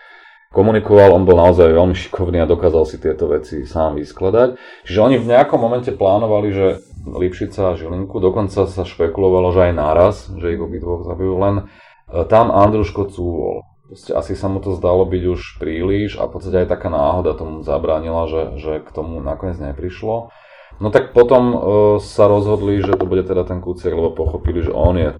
komunikoval. 0.55 1.17
On 1.17 1.27
bol 1.27 1.41
naozaj 1.41 1.73
veľmi 1.73 1.97
šikovný 1.99 2.45
a 2.45 2.49
dokázal 2.49 2.85
si 2.87 2.97
tieto 3.03 3.27
veci 3.27 3.67
sám 3.67 3.97
vyskladať. 3.97 4.61
Čiže 4.87 5.01
oni 5.01 5.17
v 5.21 5.29
nejakom 5.35 5.59
momente 5.59 5.91
plánovali, 5.91 6.49
že 6.53 6.67
Lipšica 7.05 7.73
a 7.73 7.77
Žilinku, 7.77 8.17
dokonca 8.23 8.65
sa 8.65 8.83
špekulovalo, 8.87 9.53
že 9.53 9.69
aj 9.69 9.73
náraz, 9.77 10.15
že 10.33 10.57
ich 10.57 10.61
obidvoch 10.63 11.05
zabijú, 11.05 11.37
len 11.37 11.55
e, 11.61 12.25
tam 12.25 12.49
Andruško 12.49 13.13
cúvol. 13.13 13.74
Proste 13.85 14.17
asi 14.17 14.33
sa 14.33 14.49
mu 14.49 14.65
to 14.65 14.73
zdalo 14.81 15.05
byť 15.05 15.23
už 15.29 15.61
príliš 15.61 16.17
a 16.17 16.25
v 16.25 16.33
podstate 16.33 16.65
aj 16.65 16.73
taká 16.73 16.89
náhoda 16.89 17.37
tomu 17.37 17.61
zabránila, 17.61 18.25
že, 18.33 18.43
že 18.57 18.73
k 18.81 18.89
tomu 18.89 19.21
nakoniec 19.21 19.61
neprišlo. 19.61 20.33
No 20.83 20.89
tak 20.91 21.13
potom 21.13 21.43
e, 21.53 21.57
sa 22.01 22.27
rozhodli, 22.27 22.81
že 22.81 22.97
to 22.97 23.05
bude 23.07 23.29
teda 23.29 23.45
ten 23.45 23.61
Kuciak, 23.61 23.95
lebo 23.95 24.11
pochopili, 24.17 24.65
že 24.65 24.73
on 24.73 24.97
je 24.97 25.11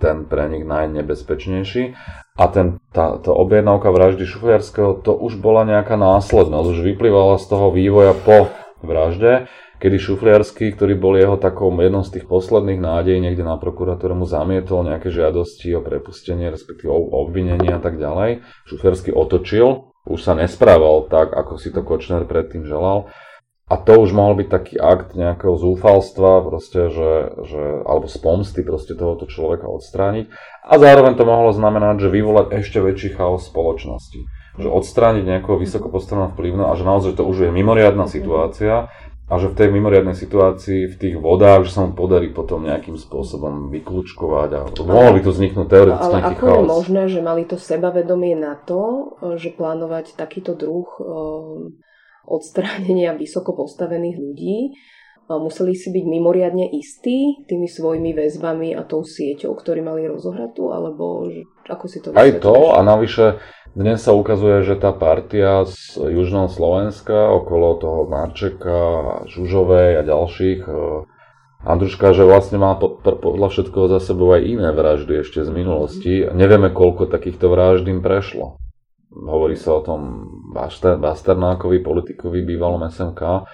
ten 0.00 0.24
pre 0.24 0.48
nich 0.48 0.64
najnebezpečnejší. 0.64 1.94
A 2.34 2.44
ten, 2.50 2.82
tá, 2.90 3.20
tá 3.20 3.30
objednávka 3.30 3.94
vraždy 3.94 4.26
Šufliarského, 4.26 4.98
to 5.04 5.14
už 5.14 5.38
bola 5.38 5.62
nejaká 5.62 5.94
následnosť, 5.94 6.66
už 6.66 6.80
vyplývala 6.82 7.38
z 7.38 7.46
toho 7.46 7.70
vývoja 7.70 8.16
po 8.16 8.50
vražde 8.82 9.46
kedy 9.84 10.00
Šufliarsky, 10.00 10.72
ktorý 10.72 10.96
bol 10.96 11.12
jeho 11.20 11.36
takou 11.36 11.68
jednou 11.76 12.00
z 12.00 12.16
tých 12.16 12.24
posledných 12.24 12.80
nádejí 12.80 13.20
niekde 13.20 13.44
na 13.44 13.60
prokuratúre, 13.60 14.16
mu 14.16 14.24
zamietol 14.24 14.80
nejaké 14.80 15.12
žiadosti 15.12 15.76
o 15.76 15.84
prepustenie, 15.84 16.48
respektíve 16.48 16.88
o 16.88 17.20
obvinenie 17.20 17.68
a 17.68 17.84
tak 17.84 18.00
ďalej. 18.00 18.40
Šufliarsky 18.64 19.12
otočil, 19.12 19.92
už 20.08 20.20
sa 20.24 20.32
nesprával 20.32 21.04
tak, 21.12 21.36
ako 21.36 21.60
si 21.60 21.68
to 21.68 21.84
Kočner 21.84 22.24
predtým 22.24 22.64
želal. 22.64 23.12
A 23.64 23.80
to 23.80 23.96
už 23.96 24.12
mohol 24.12 24.36
byť 24.40 24.48
taký 24.48 24.76
akt 24.76 25.16
nejakého 25.16 25.56
zúfalstva, 25.56 26.44
proste, 26.44 26.92
že, 26.92 27.32
že, 27.48 27.62
alebo 27.84 28.08
z 28.08 28.16
pomsty 28.20 28.60
proste 28.60 28.92
tohoto 28.92 29.24
človeka 29.24 29.68
odstrániť. 29.68 30.28
A 30.64 30.76
zároveň 30.76 31.16
to 31.16 31.24
mohlo 31.24 31.48
znamenať, 31.52 32.08
že 32.08 32.12
vyvolať 32.12 32.46
ešte 32.60 32.80
väčší 32.80 33.16
chaos 33.16 33.48
spoločnosti. 33.48 34.20
Že 34.60 34.68
odstrániť 34.68 35.24
nejakého 35.24 35.56
vysoko 35.56 35.88
postaveného 35.88 36.36
vplyvného 36.36 36.68
a 36.68 36.76
že 36.76 36.84
naozaj 36.84 37.12
to 37.16 37.24
už 37.24 37.48
je 37.48 37.50
mimoriadná 37.56 38.04
situácia, 38.04 38.92
a 39.24 39.40
že 39.40 39.48
v 39.48 39.56
tej 39.56 39.68
mimoriadnej 39.72 40.12
situácii, 40.12 40.84
v 40.84 40.96
tých 41.00 41.16
vodách, 41.16 41.64
že 41.64 41.80
sa 41.80 41.88
mu 41.88 41.96
podarí 41.96 42.28
potom 42.28 42.60
nejakým 42.60 43.00
spôsobom 43.00 43.72
vyklúčkovať 43.72 44.50
a 44.52 44.60
mohol 44.84 45.16
by 45.16 45.20
to 45.24 45.30
vzniknúť 45.32 45.66
teoreticky 45.66 46.12
Ale 46.12 46.28
ako 46.28 46.44
chaos. 46.44 46.60
je 46.60 46.68
možné, 46.68 47.02
že 47.08 47.20
mali 47.24 47.42
to 47.48 47.56
sebavedomie 47.56 48.36
na 48.36 48.52
to, 48.60 49.16
že 49.40 49.56
plánovať 49.56 50.12
takýto 50.20 50.52
druh 50.52 50.88
eh, 51.00 51.06
odstránenia 52.28 53.16
vysoko 53.16 53.56
postavených 53.56 54.16
ľudí, 54.20 54.58
museli 55.28 55.72
si 55.72 55.88
byť 55.88 56.04
mimoriadne 56.04 56.68
istí 56.76 57.40
tými 57.48 57.64
svojimi 57.64 58.12
väzbami 58.12 58.76
a 58.76 58.84
tou 58.84 59.00
sieťou, 59.00 59.56
ktorý 59.56 59.80
mali 59.80 60.04
rozohratú, 60.04 60.72
alebo 60.72 61.28
ako 61.64 61.84
si 61.88 61.98
to 62.04 62.12
Aj 62.12 62.30
to 62.36 62.76
a 62.76 62.84
navyše 62.84 63.40
dnes 63.74 64.04
sa 64.04 64.14
ukazuje, 64.14 64.62
že 64.62 64.78
tá 64.78 64.94
partia 64.94 65.66
z 65.66 65.98
južného 65.98 66.46
Slovenska 66.46 67.26
okolo 67.32 67.80
toho 67.80 68.00
Marčeka, 68.06 68.78
Žužovej 69.26 69.98
a 69.98 70.02
ďalších 70.06 70.62
e, 70.62 70.72
Andruška, 71.66 72.14
že 72.14 72.22
vlastne 72.22 72.60
má 72.60 72.78
podľa 72.78 73.48
všetkoho 73.50 73.90
za 73.96 73.98
sebou 73.98 74.30
aj 74.36 74.46
iné 74.46 74.70
vraždy 74.70 75.26
ešte 75.26 75.42
z 75.42 75.50
minulosti. 75.50 76.22
Nevieme, 76.22 76.70
koľko 76.70 77.10
takýchto 77.10 77.50
vražd 77.50 77.88
im 77.90 78.04
prešlo. 78.04 78.62
Hovorí 79.10 79.58
sa 79.58 79.78
o 79.78 79.82
tom 79.82 80.00
Basternákovi, 80.54 81.82
politikovi, 81.82 82.46
bývalom 82.46 82.84
SMK. 82.86 83.48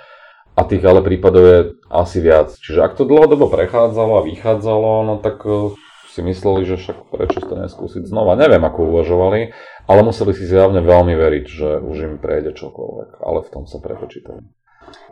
A 0.60 0.68
tých 0.68 0.84
ale 0.84 1.00
prípadov 1.00 1.44
je 1.48 1.58
asi 1.88 2.20
viac. 2.20 2.52
Čiže 2.52 2.84
ak 2.84 2.92
to 3.00 3.08
dlhodobo 3.08 3.48
prechádzalo 3.48 4.20
a 4.20 4.26
vychádzalo, 4.28 5.08
no 5.08 5.16
tak 5.16 5.40
e, 5.48 5.72
si 6.12 6.20
mysleli, 6.20 6.68
že 6.68 6.76
však 6.76 7.08
prečo 7.08 7.40
to 7.40 7.56
neskúsiť 7.56 8.04
znova. 8.04 8.36
Neviem, 8.36 8.60
ako 8.60 8.92
uvažovali, 8.92 9.56
ale 9.88 10.00
museli 10.04 10.36
si 10.36 10.44
zjavne 10.44 10.84
veľmi 10.84 11.16
veriť, 11.16 11.46
že 11.48 11.68
už 11.80 11.96
im 12.04 12.14
prejde 12.20 12.52
čokoľvek. 12.52 13.24
Ale 13.24 13.38
v 13.40 13.48
tom 13.48 13.64
sa 13.64 13.80
prepočítali. 13.80 14.44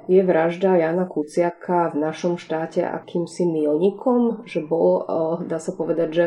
Je 0.05 0.21
vražda 0.21 0.77
Jana 0.77 1.09
Kuciaka 1.09 1.97
v 1.97 1.97
našom 1.97 2.37
štáte 2.37 2.85
akýmsi 2.85 3.49
milníkom, 3.49 4.45
že 4.45 4.61
bol, 4.61 5.01
eh, 5.01 5.49
dá 5.49 5.57
sa 5.57 5.73
povedať, 5.73 6.09
že 6.13 6.27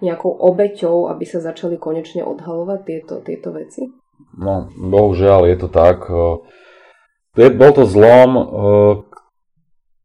nejakou 0.00 0.32
obeťou, 0.32 1.12
aby 1.12 1.24
sa 1.28 1.44
začali 1.44 1.76
konečne 1.76 2.24
odhalovať 2.24 2.80
tieto, 2.84 3.14
tieto 3.20 3.52
veci? 3.52 3.92
No, 4.34 4.72
bohužiaľ 4.72 5.52
je 5.52 5.56
to 5.60 5.68
tak. 5.68 6.06
Je, 7.34 7.50
bol 7.50 7.74
to 7.74 7.82
zlom, 7.82 8.30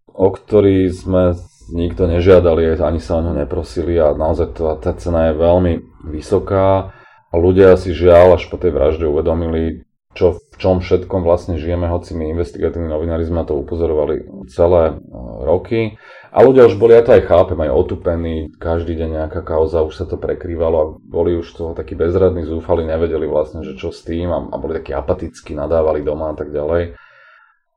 o 0.09 0.27
ktorý 0.33 0.89
sme 0.89 1.37
nikto 1.69 2.09
nežiadali, 2.09 2.73
ani 2.81 2.97
sa 2.97 3.21
o 3.21 3.23
ňo 3.23 3.37
neprosili 3.37 4.01
a 4.01 4.17
naozaj 4.17 4.57
tá, 4.57 4.73
tá 4.81 4.91
cena 4.97 5.29
je 5.29 5.37
veľmi 5.37 5.73
vysoká 6.09 6.91
a 7.29 7.35
ľudia 7.37 7.77
si 7.77 7.93
žiaľ 7.93 8.41
až 8.41 8.49
po 8.49 8.57
tej 8.57 8.73
vražde 8.73 9.05
uvedomili, 9.05 9.85
čo, 10.17 10.41
v 10.41 10.55
čom 10.57 10.81
všetkom 10.81 11.21
vlastne 11.21 11.61
žijeme, 11.61 11.85
hoci 11.85 12.17
my 12.17 12.33
investigatívni 12.33 12.89
novinári 12.89 13.21
sme 13.29 13.45
to 13.45 13.53
upozorovali 13.61 14.25
celé 14.49 14.97
roky. 15.45 16.01
A 16.33 16.41
ľudia 16.41 16.65
už 16.65 16.81
boli, 16.81 16.97
ja 16.97 17.05
to 17.05 17.13
aj 17.13 17.29
chápem, 17.29 17.57
aj 17.61 17.73
otupení, 17.73 18.49
každý 18.57 18.97
deň 18.97 19.09
nejaká 19.21 19.45
kauza, 19.45 19.85
už 19.85 19.93
sa 19.93 20.05
to 20.09 20.17
prekrývalo 20.17 20.77
a 20.77 20.85
boli 20.97 21.37
už 21.37 21.45
toho 21.53 21.77
takí 21.77 21.93
bezradní, 21.93 22.45
zúfali, 22.45 22.85
nevedeli 22.85 23.29
vlastne, 23.29 23.61
že 23.61 23.77
čo 23.77 23.93
s 23.93 24.01
tým 24.01 24.33
a, 24.33 24.49
a 24.49 24.55
boli 24.57 24.81
takí 24.81 24.93
apatickí, 24.93 25.53
nadávali 25.53 26.01
doma 26.01 26.33
a 26.33 26.35
tak 26.37 26.49
ďalej. 26.49 26.97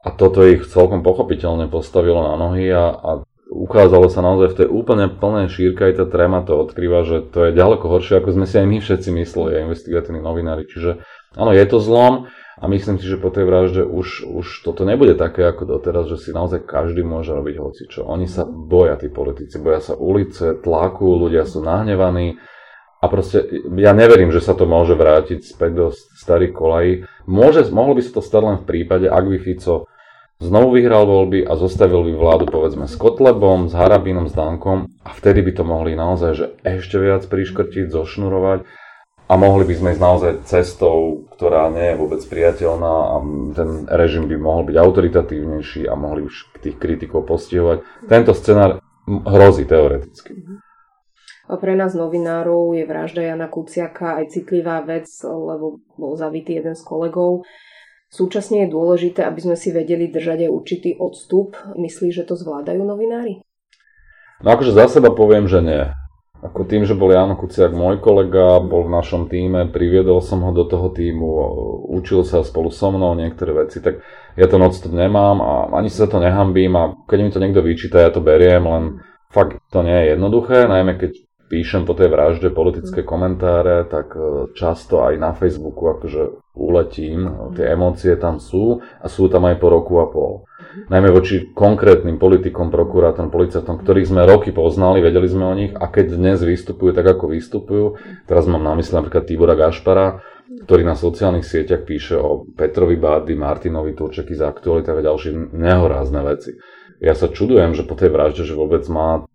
A 0.02 0.10
toto 0.10 0.42
ich 0.42 0.66
celkom 0.66 1.06
pochopiteľne 1.06 1.70
postavilo 1.70 2.26
na 2.26 2.34
nohy 2.34 2.66
a, 2.74 2.90
a 2.90 3.10
ukázalo 3.52 4.10
sa 4.10 4.18
naozaj 4.18 4.48
v 4.50 4.58
tej 4.64 4.68
úplne 4.68 5.06
plnej 5.06 5.46
šírke 5.46 5.86
aj 5.86 6.02
tá 6.02 6.04
tréma 6.10 6.42
to 6.42 6.58
odkrýva, 6.58 7.06
že 7.06 7.22
to 7.30 7.46
je 7.46 7.56
ďaleko 7.56 7.86
horšie, 7.86 8.18
ako 8.18 8.34
sme 8.34 8.46
si 8.50 8.58
aj 8.58 8.66
my 8.66 8.78
všetci 8.82 9.08
mysleli, 9.22 9.50
aj 9.56 9.64
investigatívni 9.70 10.20
novinári. 10.24 10.66
Čiže 10.66 11.04
áno, 11.38 11.54
je 11.54 11.64
to 11.70 11.78
zlom, 11.78 12.26
a 12.62 12.70
myslím 12.70 13.02
si, 13.02 13.10
že 13.10 13.18
po 13.18 13.34
tej 13.34 13.42
vražde 13.42 13.82
už, 13.82 14.22
už 14.22 14.46
toto 14.62 14.86
nebude 14.86 15.18
také 15.18 15.42
ako 15.42 15.66
doteraz, 15.66 16.06
že 16.06 16.20
si 16.22 16.30
naozaj 16.30 16.62
každý 16.62 17.02
môže 17.02 17.34
robiť 17.34 17.58
hocičo. 17.58 18.06
Oni 18.06 18.30
sa 18.30 18.46
boja, 18.46 18.94
tí 18.94 19.10
politici, 19.10 19.58
boja 19.58 19.82
sa 19.82 19.98
ulice, 19.98 20.54
tlaku, 20.62 21.26
ľudia 21.26 21.42
sú 21.42 21.58
nahnevaní. 21.58 22.38
A 23.02 23.10
proste 23.10 23.66
ja 23.74 23.90
neverím, 23.90 24.30
že 24.30 24.38
sa 24.38 24.54
to 24.54 24.62
môže 24.62 24.94
vrátiť 24.94 25.42
späť 25.42 25.72
do 25.74 25.86
starých 25.90 26.52
kolají. 26.54 26.92
Môže, 27.26 27.66
mohlo 27.74 27.98
by 27.98 28.02
sa 28.06 28.14
to 28.14 28.22
stať 28.22 28.42
len 28.46 28.56
v 28.62 28.68
prípade, 28.68 29.10
ak 29.10 29.24
by 29.26 29.38
Fico 29.42 29.90
znovu 30.42 30.74
vyhral 30.74 31.06
voľby 31.06 31.46
a 31.46 31.54
zostavil 31.54 32.02
by 32.10 32.12
vládu 32.18 32.44
povedzme 32.50 32.90
s 32.90 32.98
Kotlebom, 32.98 33.70
s 33.70 33.74
Harabínom, 33.78 34.26
s 34.26 34.34
Dankom 34.34 34.90
a 35.06 35.10
vtedy 35.14 35.46
by 35.46 35.52
to 35.54 35.64
mohli 35.64 35.94
naozaj 35.94 36.30
že 36.34 36.46
ešte 36.66 36.98
viac 36.98 37.22
priškrtiť, 37.30 37.94
zošnurovať 37.94 38.66
a 39.30 39.32
mohli 39.38 39.64
by 39.64 39.74
sme 39.78 39.88
ísť 39.96 40.02
naozaj 40.02 40.32
cestou, 40.44 41.24
ktorá 41.38 41.72
nie 41.72 41.94
je 41.94 41.96
vôbec 41.96 42.20
priateľná 42.20 42.94
a 43.14 43.16
ten 43.56 43.70
režim 43.88 44.28
by 44.28 44.36
mohol 44.36 44.68
byť 44.68 44.76
autoritatívnejší 44.76 45.88
a 45.88 45.94
mohli 45.96 46.28
už 46.28 46.52
tých 46.60 46.76
kritikov 46.76 47.24
postihovať. 47.24 47.80
Tento 48.12 48.36
scenár 48.36 48.84
hrozí 49.06 49.64
teoreticky. 49.64 50.36
A 51.48 51.58
pre 51.58 51.74
nás 51.74 51.96
novinárov 51.96 52.76
je 52.76 52.84
vražda 52.86 53.24
Jana 53.24 53.48
Kuciaka 53.48 54.20
aj 54.20 54.36
citlivá 54.36 54.84
vec, 54.84 55.08
lebo 55.24 55.80
bol 55.96 56.12
zavitý 56.14 56.60
jeden 56.60 56.76
z 56.76 56.82
kolegov. 56.84 57.48
Súčasne 58.12 58.68
je 58.68 58.74
dôležité, 58.76 59.24
aby 59.24 59.40
sme 59.40 59.56
si 59.56 59.72
vedeli 59.72 60.12
držať 60.12 60.44
aj 60.44 60.50
určitý 60.52 60.90
odstup. 61.00 61.56
Myslíš, 61.72 62.20
že 62.20 62.28
to 62.28 62.36
zvládajú 62.36 62.84
novinári? 62.84 63.40
No 64.44 64.52
akože 64.52 64.76
za 64.76 64.84
seba 64.92 65.16
poviem, 65.16 65.48
že 65.48 65.64
nie. 65.64 65.88
Ako 66.44 66.68
tým, 66.68 66.84
že 66.84 66.98
bol 66.98 67.08
Jano 67.08 67.38
Kuciak 67.38 67.72
môj 67.72 68.02
kolega, 68.02 68.60
bol 68.60 68.84
v 68.84 68.94
našom 68.98 69.30
týme, 69.32 69.70
priviedol 69.72 70.18
som 70.20 70.42
ho 70.44 70.50
do 70.50 70.66
toho 70.66 70.90
týmu, 70.90 71.24
učil 71.88 72.26
sa 72.26 72.42
spolu 72.42 72.68
so 72.68 72.90
mnou 72.90 73.14
niektoré 73.14 73.54
veci, 73.54 73.78
tak 73.78 74.02
ja 74.34 74.50
to 74.50 74.58
noc 74.58 74.74
nemám 74.90 75.38
a 75.38 75.52
ani 75.78 75.86
sa 75.86 76.10
to 76.10 76.18
nehambím 76.18 76.74
a 76.74 76.98
keď 77.06 77.18
mi 77.22 77.30
to 77.30 77.38
niekto 77.38 77.62
vyčíta, 77.62 78.02
ja 78.02 78.10
to 78.10 78.18
beriem, 78.18 78.66
len 78.66 78.84
fakt 79.30 79.62
to 79.70 79.86
nie 79.86 79.94
je 79.94 80.18
jednoduché, 80.18 80.66
najmä 80.66 80.98
keď 80.98 81.14
píšem 81.52 81.84
po 81.84 81.92
tej 81.92 82.08
vražde 82.08 82.48
politické 82.48 83.04
komentáre, 83.04 83.84
tak 83.84 84.16
e, 84.16 84.48
často 84.56 85.04
aj 85.04 85.20
na 85.20 85.36
Facebooku 85.36 85.84
akože 85.92 86.56
uletím, 86.56 87.52
tie 87.52 87.76
emócie 87.76 88.16
tam 88.16 88.40
sú 88.40 88.80
a 88.80 89.06
sú 89.12 89.28
tam 89.28 89.44
aj 89.44 89.60
po 89.60 89.68
roku 89.68 90.00
a 90.00 90.08
pol. 90.08 90.48
Najmä 90.88 91.12
voči 91.12 91.52
konkrétnym 91.52 92.16
politikom, 92.16 92.72
prokurátorom, 92.72 93.28
policajtom, 93.28 93.84
ktorých 93.84 94.08
sme 94.08 94.24
roky 94.24 94.56
poznali, 94.56 95.04
vedeli 95.04 95.28
sme 95.28 95.44
o 95.44 95.52
nich 95.52 95.72
a 95.76 95.92
keď 95.92 96.16
dnes 96.16 96.40
vystupujú 96.40 96.96
tak, 96.96 97.04
ako 97.04 97.36
vystupujú, 97.36 98.00
teraz 98.24 98.48
mám 98.48 98.64
na 98.64 98.72
mysli 98.80 98.96
napríklad 98.96 99.28
Tibora 99.28 99.52
Gašpara, 99.52 100.24
ktorý 100.64 100.88
na 100.88 100.96
sociálnych 100.96 101.44
sieťach 101.44 101.84
píše 101.84 102.16
o 102.16 102.48
Petrovi 102.56 102.96
Bády, 102.96 103.36
Martinovi 103.36 103.92
Turčeky 103.92 104.32
z 104.32 104.40
aktuality 104.40 104.88
a 104.88 105.04
ďalšie 105.04 105.52
nehorázne 105.52 106.24
veci. 106.24 106.56
Ja 107.02 107.12
sa 107.18 107.28
čudujem, 107.28 107.74
že 107.76 107.84
po 107.84 107.98
tej 107.98 108.14
vražde, 108.14 108.46
že 108.46 108.54
vôbec 108.54 108.86
má 108.86 109.26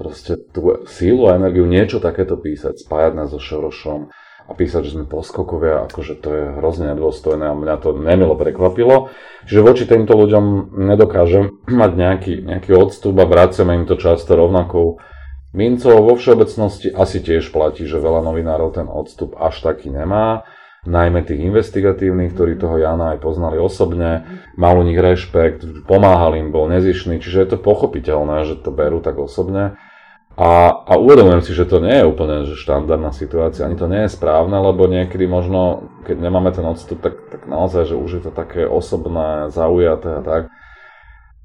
proste 0.00 0.40
tú 0.40 0.80
sílu 0.88 1.28
a 1.28 1.36
energiu 1.36 1.68
niečo 1.68 2.00
takéto 2.00 2.40
písať, 2.40 2.80
spájať 2.80 3.12
nás 3.12 3.28
so 3.28 3.36
Šorošom, 3.36 4.08
a 4.50 4.52
písať, 4.58 4.82
že 4.82 4.94
sme 4.98 5.06
poskokovia, 5.06 5.86
akože 5.86 6.18
to 6.18 6.28
je 6.34 6.44
hrozne 6.58 6.90
nedôstojné 6.90 7.46
a 7.46 7.54
mňa 7.54 7.76
to 7.78 7.94
nemilo 7.94 8.34
prekvapilo. 8.34 9.14
Čiže 9.46 9.62
voči 9.62 9.84
týmto 9.86 10.18
ľuďom 10.18 10.74
nedokážem 10.74 11.62
mať 11.80 11.90
nejaký, 11.94 12.34
nejaký 12.42 12.74
odstup 12.74 13.14
a 13.22 13.30
vraciame 13.30 13.78
im 13.78 13.86
to 13.86 13.94
často 13.94 14.34
rovnakou 14.34 14.98
mincov. 15.54 16.02
Vo 16.02 16.18
všeobecnosti 16.18 16.90
asi 16.90 17.22
tiež 17.22 17.54
platí, 17.54 17.86
že 17.86 18.02
veľa 18.02 18.26
novinárov 18.26 18.74
ten 18.74 18.90
odstup 18.90 19.38
až 19.38 19.62
taký 19.62 19.94
nemá 19.94 20.42
najmä 20.80 21.28
tých 21.28 21.44
investigatívnych, 21.44 22.32
ktorí 22.32 22.56
toho 22.56 22.80
Jana 22.80 23.12
aj 23.12 23.20
poznali 23.20 23.60
osobne, 23.60 24.24
mal 24.56 24.80
u 24.80 24.84
nich 24.84 24.96
rešpekt, 24.96 25.84
pomáhal 25.84 26.40
im, 26.40 26.48
bol 26.48 26.72
nezišný, 26.72 27.20
čiže 27.20 27.38
je 27.44 27.48
to 27.52 27.58
pochopiteľné, 27.60 28.48
že 28.48 28.64
to 28.64 28.72
berú 28.72 29.04
tak 29.04 29.20
osobne. 29.20 29.76
A, 30.40 30.72
a 30.88 30.96
uvedomujem 30.96 31.44
si, 31.44 31.52
že 31.52 31.68
to 31.68 31.84
nie 31.84 32.00
je 32.00 32.08
úplne 32.08 32.48
že 32.48 32.56
štandardná 32.56 33.12
situácia, 33.12 33.68
ani 33.68 33.76
to 33.76 33.84
nie 33.84 34.08
je 34.08 34.16
správne, 34.16 34.56
lebo 34.56 34.88
niekedy 34.88 35.28
možno, 35.28 35.92
keď 36.08 36.16
nemáme 36.16 36.48
ten 36.48 36.64
odstup, 36.64 37.04
tak, 37.04 37.20
tak 37.28 37.44
naozaj, 37.44 37.92
že 37.92 37.96
už 38.00 38.10
je 38.16 38.22
to 38.24 38.32
také 38.32 38.64
osobné, 38.64 39.52
zaujaté 39.52 40.16
a 40.16 40.22
tak. 40.24 40.42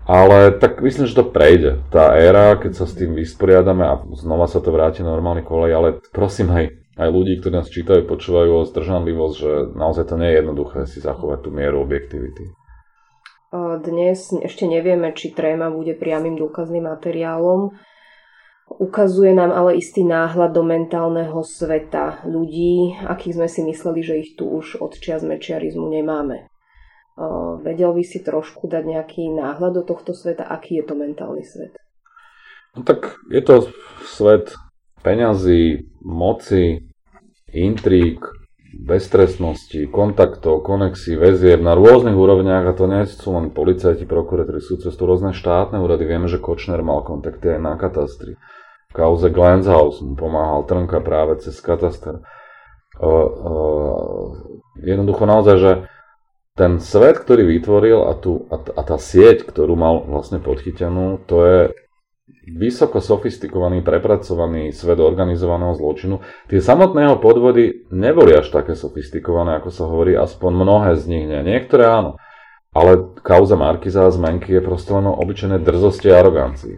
Ale 0.08 0.56
tak 0.56 0.80
myslím, 0.80 1.12
že 1.12 1.18
to 1.18 1.28
prejde. 1.28 1.84
Tá 1.92 2.16
éra, 2.16 2.56
keď 2.56 2.72
sa 2.72 2.86
s 2.88 2.96
tým 2.96 3.20
vysporiadame 3.20 3.84
a 3.84 4.00
znova 4.16 4.48
sa 4.48 4.64
to 4.64 4.72
vráti 4.72 5.04
na 5.04 5.12
normálny 5.12 5.44
kolej, 5.44 5.76
ale 5.76 5.90
prosím 6.16 6.56
aj, 6.56 6.96
aj 6.96 7.10
ľudí, 7.12 7.42
ktorí 7.44 7.52
nás 7.52 7.68
čítajú, 7.68 8.08
počúvajú 8.08 8.64
o 8.64 8.68
zdržanlivosť, 8.70 9.36
že 9.36 9.52
naozaj 9.76 10.08
to 10.08 10.16
nie 10.16 10.30
je 10.32 10.40
jednoduché 10.40 10.80
si 10.88 11.04
zachovať 11.04 11.44
tú 11.44 11.50
mieru 11.52 11.84
objektivity. 11.84 12.48
Dnes 13.82 14.32
ešte 14.32 14.64
nevieme, 14.70 15.12
či 15.12 15.36
tréma 15.36 15.68
bude 15.68 16.00
priamým 16.00 16.40
dôkazným 16.40 16.86
materiálom. 16.86 17.76
Ukazuje 18.66 19.32
nám 19.32 19.54
ale 19.54 19.78
istý 19.78 20.02
náhľad 20.02 20.52
do 20.52 20.66
mentálneho 20.66 21.38
sveta 21.46 22.26
ľudí, 22.26 22.98
akých 23.06 23.36
sme 23.38 23.48
si 23.48 23.62
mysleli, 23.62 24.02
že 24.02 24.20
ich 24.20 24.30
tu 24.34 24.50
už 24.50 24.82
od 24.82 24.98
čias 24.98 25.22
mečiarizmu 25.22 25.86
nemáme. 25.86 26.50
Vedel 27.62 27.96
by 27.96 28.04
si 28.04 28.20
trošku 28.20 28.68
dať 28.68 28.84
nejaký 28.84 29.32
náhľad 29.32 29.80
do 29.80 29.84
tohto 29.88 30.12
sveta, 30.12 30.44
aký 30.44 30.82
je 30.82 30.86
to 30.86 30.98
mentálny 30.98 31.46
svet? 31.48 31.78
No 32.76 32.84
tak 32.84 33.22
je 33.32 33.40
to 33.40 33.72
svet 34.04 34.52
peňazí, 35.00 35.88
moci, 36.04 36.84
intrík, 37.54 38.20
beztrestnosti, 38.76 39.88
kontaktov, 39.88 40.62
konexí, 40.68 41.16
väzieb 41.16 41.64
na 41.64 41.74
rôznych 41.74 42.16
úrovniach 42.16 42.68
a 42.68 42.78
to 42.78 42.86
nie 42.92 43.08
sú 43.08 43.32
len 43.32 43.56
policajti, 43.56 44.04
prokurátori, 44.04 44.60
sú 44.60 44.76
cez 44.78 44.94
rôzne 45.00 45.32
štátne 45.32 45.80
úrady. 45.80 46.04
Vieme, 46.04 46.28
že 46.28 46.44
Kočner 46.44 46.84
mal 46.84 47.02
kontakty 47.08 47.56
aj 47.56 47.60
na 47.64 47.74
katastri 47.80 48.36
kauze 48.96 49.28
Glenshaus 49.28 50.00
mu 50.00 50.16
pomáhal 50.16 50.64
Trnka 50.64 51.04
práve 51.04 51.44
cez 51.44 51.60
kataster. 51.60 52.24
Uh, 52.96 53.28
uh, 53.28 54.26
jednoducho 54.80 55.28
naozaj, 55.28 55.56
že 55.60 55.72
ten 56.56 56.80
svet, 56.80 57.20
ktorý 57.20 57.44
vytvoril 57.44 58.08
a, 58.08 58.16
tu, 58.16 58.48
a, 58.48 58.56
a 58.56 58.82
tá 58.88 58.96
sieť, 58.96 59.44
ktorú 59.44 59.76
mal 59.76 60.08
vlastne 60.08 60.40
podchytenú, 60.40 61.28
to 61.28 61.36
je 61.44 61.60
vysoko 62.46 63.02
sofistikovaný, 63.02 63.82
prepracovaný 63.82 64.74
svet 64.74 65.02
organizovaného 65.02 65.74
zločinu. 65.78 66.22
Tie 66.50 66.62
samotného 66.62 67.18
podvody 67.18 67.90
neboli 67.90 68.38
až 68.38 68.54
také 68.54 68.78
sofistikované, 68.78 69.58
ako 69.58 69.70
sa 69.74 69.84
hovorí, 69.90 70.14
aspoň 70.18 70.52
mnohé 70.54 70.92
z 70.98 71.04
nich 71.10 71.26
nie. 71.26 71.42
Niektoré 71.42 71.86
áno. 71.90 72.22
Ale 72.76 73.16
kauza 73.24 73.56
Markiza 73.56 74.04
a 74.06 74.12
zmenky 74.12 74.52
je 74.52 74.62
proste 74.62 74.92
len 74.92 75.08
obyčajné 75.08 75.64
drzosti 75.64 76.12
a 76.12 76.20
arogancii. 76.20 76.76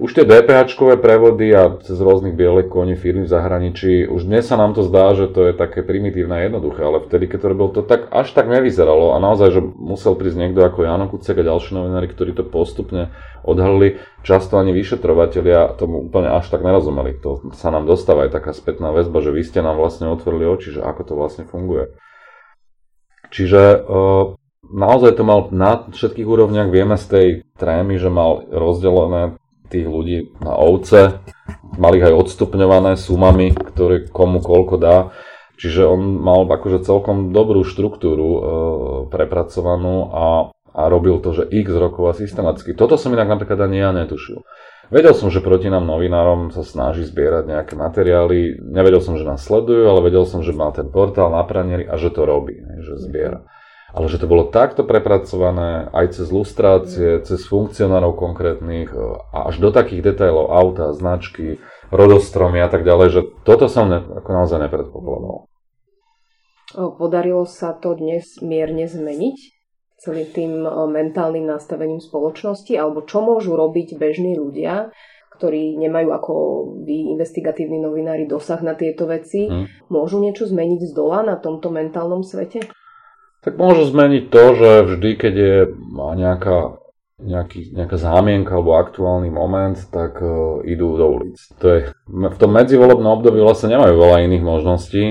Už 0.00 0.16
tie 0.16 0.24
DPH-čkové 0.24 0.96
prevody 0.96 1.52
a 1.52 1.76
cez 1.84 2.00
rôznych 2.00 2.32
bielých 2.32 2.72
koní 2.72 2.96
firmy 2.96 3.28
v 3.28 3.32
zahraničí, 3.36 4.08
už 4.08 4.24
dnes 4.24 4.48
sa 4.48 4.56
nám 4.56 4.72
to 4.72 4.80
zdá, 4.80 5.12
že 5.12 5.28
to 5.28 5.44
je 5.44 5.52
také 5.52 5.84
primitívne 5.84 6.40
a 6.40 6.48
jednoduché, 6.48 6.80
ale 6.80 7.04
vtedy, 7.04 7.28
keď 7.28 7.38
to 7.44 7.50
robil, 7.52 7.68
to 7.68 7.84
tak 7.84 8.08
až 8.08 8.32
tak 8.32 8.48
nevyzeralo 8.48 9.12
a 9.12 9.20
naozaj, 9.20 9.52
že 9.52 9.60
musel 9.60 10.16
prísť 10.16 10.40
niekto 10.40 10.64
ako 10.64 10.88
Jano 10.88 11.04
Kucek 11.12 11.44
a 11.44 11.44
ďalší 11.44 11.76
novinári, 11.76 12.08
ktorí 12.08 12.32
to 12.32 12.48
postupne 12.48 13.12
odhalili. 13.44 14.00
Často 14.24 14.56
ani 14.56 14.72
vyšetrovateľia 14.72 15.76
tomu 15.76 16.08
úplne 16.08 16.32
až 16.32 16.48
tak 16.48 16.64
nerozumeli. 16.64 17.20
To 17.20 17.52
sa 17.52 17.68
nám 17.68 17.84
dostáva 17.84 18.24
aj 18.24 18.32
taká 18.32 18.56
spätná 18.56 18.96
väzba, 18.96 19.20
že 19.20 19.36
vy 19.36 19.44
ste 19.44 19.60
nám 19.60 19.76
vlastne 19.76 20.08
otvorili 20.08 20.48
oči, 20.48 20.76
že 20.76 20.80
ako 20.80 21.02
to 21.04 21.12
vlastne 21.12 21.44
funguje. 21.44 21.92
Čiže 23.28 23.84
naozaj 24.64 25.12
to 25.12 25.28
mal 25.28 25.52
na 25.52 25.92
všetkých 25.92 26.24
úrovniach, 26.24 26.72
vieme 26.72 26.96
z 26.96 27.04
tej 27.04 27.26
trémy, 27.60 28.00
že 28.00 28.08
mal 28.08 28.48
rozdelené 28.48 29.36
tých 29.70 29.86
ľudí 29.86 30.34
na 30.42 30.58
ovce, 30.58 31.22
mal 31.78 31.94
ich 31.94 32.04
aj 32.04 32.12
odstupňované 32.12 32.98
sumami, 32.98 33.54
ktoré 33.54 34.10
komu 34.10 34.42
koľko 34.42 34.76
dá. 34.76 35.14
Čiže 35.60 35.86
on 35.86 36.18
mal 36.18 36.48
akože 36.48 36.82
celkom 36.82 37.36
dobrú 37.36 37.62
štruktúru 37.62 38.28
e, 38.32 38.40
prepracovanú 39.12 40.08
a, 40.08 40.26
a 40.72 40.82
robil 40.88 41.20
to, 41.20 41.36
že 41.36 41.44
x 41.52 41.68
rokov 41.76 42.04
a 42.10 42.16
systematicky. 42.16 42.72
Toto 42.72 42.96
som 42.96 43.12
inak 43.12 43.28
napríklad 43.28 43.68
ani 43.68 43.84
ja 43.84 43.92
netušil. 43.92 44.40
Vedel 44.90 45.14
som, 45.14 45.28
že 45.30 45.44
proti 45.44 45.70
nám 45.70 45.86
novinárom 45.86 46.50
sa 46.50 46.64
snaží 46.66 47.06
zbierať 47.06 47.44
nejaké 47.46 47.74
materiály. 47.76 48.58
Nevedel 48.58 49.04
som, 49.04 49.20
že 49.20 49.28
nás 49.28 49.44
sledujú, 49.44 49.86
ale 49.86 50.00
vedel 50.02 50.24
som, 50.26 50.40
že 50.40 50.56
má 50.56 50.72
ten 50.74 50.88
portál 50.88 51.30
na 51.30 51.44
pranieri 51.44 51.86
a 51.86 51.94
že 51.94 52.10
to 52.10 52.26
robí, 52.26 52.58
že 52.58 52.98
zbiera 52.98 53.44
ale 53.90 54.06
že 54.06 54.22
to 54.22 54.26
bolo 54.30 54.48
takto 54.48 54.86
prepracované 54.86 55.90
aj 55.90 56.20
cez 56.20 56.26
lustrácie, 56.30 57.22
cez 57.26 57.42
funkcionárov 57.46 58.14
konkrétnych 58.14 58.90
e, 58.90 58.98
a 59.34 59.50
až 59.50 59.58
do 59.58 59.70
takých 59.74 60.14
detailov 60.14 60.54
auta, 60.54 60.94
značky, 60.94 61.58
rodostromy 61.90 62.62
a 62.62 62.70
tak 62.70 62.86
ďalej, 62.86 63.08
že 63.10 63.20
toto 63.42 63.66
som 63.66 63.90
ne, 63.90 63.98
ako 64.00 64.30
naozaj 64.30 64.58
nepredpokladal. 64.62 65.50
Podarilo 66.70 67.42
sa 67.50 67.74
to 67.74 67.98
dnes 67.98 68.38
mierne 68.38 68.86
zmeniť 68.86 69.36
celým 70.00 70.28
tým 70.32 70.52
mentálnym 70.64 71.44
nastavením 71.44 72.00
spoločnosti, 72.00 72.72
alebo 72.72 73.04
čo 73.04 73.20
môžu 73.20 73.52
robiť 73.52 74.00
bežní 74.00 74.32
ľudia, 74.32 74.88
ktorí 75.36 75.76
nemajú 75.76 76.08
ako 76.12 76.32
vy, 76.84 77.16
investigatívni 77.16 77.80
novinári, 77.80 78.24
dosah 78.24 78.60
na 78.64 78.72
tieto 78.72 79.04
veci, 79.04 79.48
hmm. 79.48 79.92
môžu 79.92 80.20
niečo 80.20 80.48
zmeniť 80.48 80.88
z 80.88 80.92
dola 80.96 81.20
na 81.24 81.36
tomto 81.36 81.68
mentálnom 81.68 82.24
svete? 82.24 82.64
Tak 83.40 83.56
môže 83.56 83.88
zmeniť 83.88 84.28
to, 84.28 84.44
že 84.52 84.70
vždy, 84.84 85.10
keď 85.16 85.34
je 85.34 85.56
nejaká, 85.96 86.76
nejaký, 87.24 87.72
nejaká 87.72 87.96
zámienka 87.96 88.52
alebo 88.52 88.76
aktuálny 88.76 89.32
moment, 89.32 89.80
tak 89.88 90.20
uh, 90.20 90.60
idú 90.60 91.00
do 91.00 91.06
ulic. 91.08 91.40
To 91.64 91.66
je, 91.72 91.78
v 92.04 92.36
tom 92.36 92.52
medzivolebnom 92.52 93.16
období 93.16 93.40
vlastne 93.40 93.72
nemajú 93.72 93.96
veľa 93.96 94.28
iných 94.28 94.44
možností. 94.44 95.04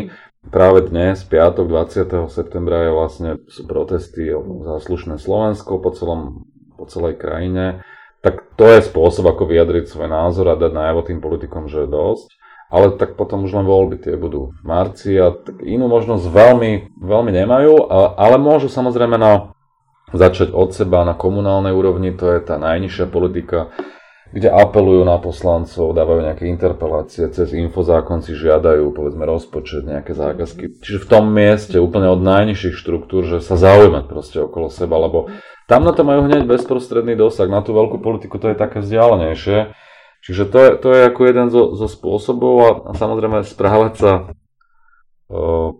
Práve 0.53 0.85
dnes, 0.87 1.25
piatok 1.25 1.65
20. 1.67 2.29
septembra, 2.29 2.85
je 2.85 2.91
vlastne, 2.93 3.29
sú 3.49 3.65
protesty 3.65 4.29
za 4.63 4.77
slušné 4.77 5.17
Slovensko 5.17 5.81
po, 5.81 5.89
celom, 5.91 6.45
po 6.77 6.85
celej 6.85 7.17
krajine. 7.17 7.81
Tak 8.21 8.55
to 8.55 8.69
je 8.69 8.85
spôsob, 8.85 9.25
ako 9.25 9.49
vyjadriť 9.49 9.89
svoj 9.89 10.05
názor 10.05 10.53
a 10.53 10.59
dať 10.59 10.71
najavo 10.71 11.01
tým 11.01 11.19
politikom, 11.19 11.65
že 11.65 11.83
je 11.83 11.89
dosť 11.91 12.38
ale 12.69 12.95
tak 12.95 13.17
potom 13.17 13.49
už 13.49 13.57
len 13.57 13.65
voľby 13.65 13.97
tie 13.97 14.13
budú 14.13 14.53
v 14.53 14.63
marci 14.63 15.17
a 15.17 15.33
tak 15.33 15.65
inú 15.65 15.89
možnosť 15.89 16.25
veľmi, 16.29 16.71
veľmi 17.01 17.31
nemajú, 17.33 17.89
ale 18.15 18.37
môžu 18.37 18.69
samozrejme 18.69 19.17
na, 19.17 19.57
začať 20.13 20.53
od 20.53 20.69
seba 20.73 21.01
na 21.01 21.17
komunálnej 21.17 21.73
úrovni, 21.73 22.13
to 22.13 22.29
je 22.29 22.39
tá 22.45 22.61
najnižšia 22.61 23.09
politika, 23.09 23.73
kde 24.29 24.53
apelujú 24.53 25.01
na 25.09 25.17
poslancov, 25.17 25.97
dávajú 25.97 26.29
nejaké 26.29 26.45
interpelácie, 26.45 27.25
cez 27.33 27.49
infozákon 27.49 28.21
si 28.21 28.37
žiadajú, 28.37 28.93
povedzme, 28.93 29.25
rozpočet, 29.25 29.89
nejaké 29.89 30.13
zákazky. 30.13 30.77
Čiže 30.85 31.01
v 31.01 31.09
tom 31.09 31.33
mieste, 31.33 31.81
úplne 31.81 32.13
od 32.13 32.21
najnižších 32.21 32.77
štruktúr, 32.77 33.25
že 33.25 33.41
sa 33.41 33.57
zaujímať 33.57 34.05
proste 34.05 34.37
okolo 34.45 34.69
seba, 34.69 35.01
lebo 35.01 35.33
tam 35.65 35.81
na 35.81 35.97
to 35.97 36.05
majú 36.05 36.29
hneď 36.29 36.45
bezprostredný 36.45 37.17
dosah, 37.17 37.49
na 37.49 37.65
tú 37.65 37.73
veľkú 37.73 37.97
politiku 38.05 38.37
to 38.37 38.53
je 38.53 38.57
také 38.57 38.85
vzdialenejšie. 38.85 39.73
Čiže 40.19 40.43
to 40.51 40.57
je, 40.59 40.69
to 40.83 40.87
je 40.91 41.01
ako 41.07 41.21
jeden 41.25 41.47
zo, 41.47 41.63
zo 41.79 41.87
spôsobov 41.87 42.55
a, 42.59 42.71
a 42.87 42.91
samozrejme 42.93 43.47
správať 43.47 43.93
sa 43.95 44.11
o, 45.31 45.79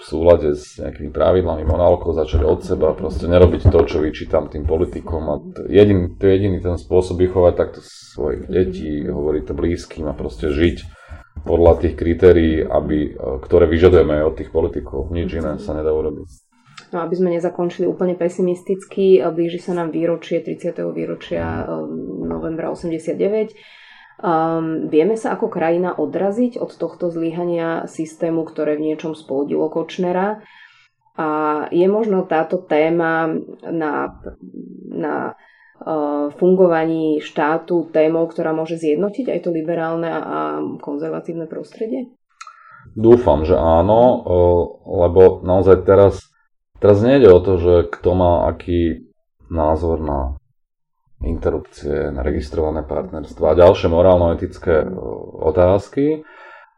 v 0.00 0.02
súlade 0.02 0.56
s 0.56 0.80
nejakými 0.80 1.12
pravidlami 1.12 1.62
monálkov, 1.62 2.16
začať 2.16 2.42
od 2.42 2.64
seba, 2.64 2.96
proste 2.96 3.28
nerobiť 3.28 3.68
to, 3.68 3.80
čo 3.86 4.02
vyčítam 4.02 4.50
tým 4.50 4.64
politikom 4.66 5.22
a 5.30 5.34
to, 5.38 5.68
jediný, 5.70 6.16
to 6.16 6.26
je 6.26 6.32
jediný 6.40 6.58
ten 6.58 6.76
spôsob 6.80 7.20
vychovať 7.20 7.54
takto 7.54 7.80
svojich 7.84 8.48
detí, 8.48 9.06
hovoriť 9.06 9.42
to 9.46 9.54
blízkym 9.54 10.08
a 10.08 10.16
proste 10.16 10.50
žiť 10.50 10.98
podľa 11.46 11.72
tých 11.86 11.94
kritérií, 11.96 12.66
aby, 12.66 13.14
ktoré 13.16 13.64
vyžadujeme 13.70 14.20
od 14.26 14.34
tých 14.36 14.50
politikov. 14.52 15.08
Nič 15.14 15.38
iné 15.38 15.56
sa 15.62 15.72
nedá 15.72 15.94
urobiť. 15.94 16.49
No 16.90 17.06
aby 17.06 17.14
sme 17.14 17.30
nezakončili 17.30 17.86
úplne 17.86 18.18
pesimisticky, 18.18 19.22
blíži 19.30 19.62
sa 19.62 19.78
nám 19.78 19.94
výročie 19.94 20.42
30. 20.42 20.74
výročia 20.90 21.62
um, 21.62 22.26
novembra 22.26 22.74
89. 22.74 23.54
Um, 24.20 24.90
vieme 24.90 25.14
sa 25.14 25.38
ako 25.38 25.48
krajina 25.48 25.94
odraziť 25.94 26.58
od 26.58 26.74
tohto 26.74 27.08
zlyhania 27.14 27.86
systému, 27.86 28.42
ktoré 28.42 28.74
v 28.74 28.90
niečom 28.90 29.14
spoludilo 29.14 29.70
Kočnera. 29.70 30.42
A 31.14 31.28
je 31.70 31.86
možno 31.86 32.26
táto 32.26 32.58
téma 32.58 33.38
na, 33.62 34.18
na 34.90 35.14
uh, 35.78 36.34
fungovaní 36.34 37.22
štátu 37.22 37.86
témou, 37.94 38.26
ktorá 38.26 38.50
môže 38.50 38.82
zjednotiť 38.82 39.30
aj 39.30 39.40
to 39.46 39.50
liberálne 39.54 40.10
a 40.10 40.58
konzervatívne 40.82 41.46
prostredie? 41.46 42.10
Dúfam, 42.98 43.46
že 43.46 43.54
áno, 43.54 44.26
lebo 44.82 45.44
naozaj 45.46 45.86
teraz 45.86 46.29
Teraz 46.80 47.04
nejde 47.04 47.28
o 47.28 47.40
to, 47.44 47.60
že 47.60 47.74
kto 47.92 48.10
má 48.16 48.32
aký 48.48 49.12
názor 49.52 50.00
na 50.00 50.40
interrupcie, 51.20 52.08
na 52.08 52.24
registrované 52.24 52.80
partnerstva 52.80 53.52
a 53.52 53.58
ďalšie 53.60 53.92
morálno-etické 53.92 54.88
e, 54.88 54.88
otázky. 55.44 56.24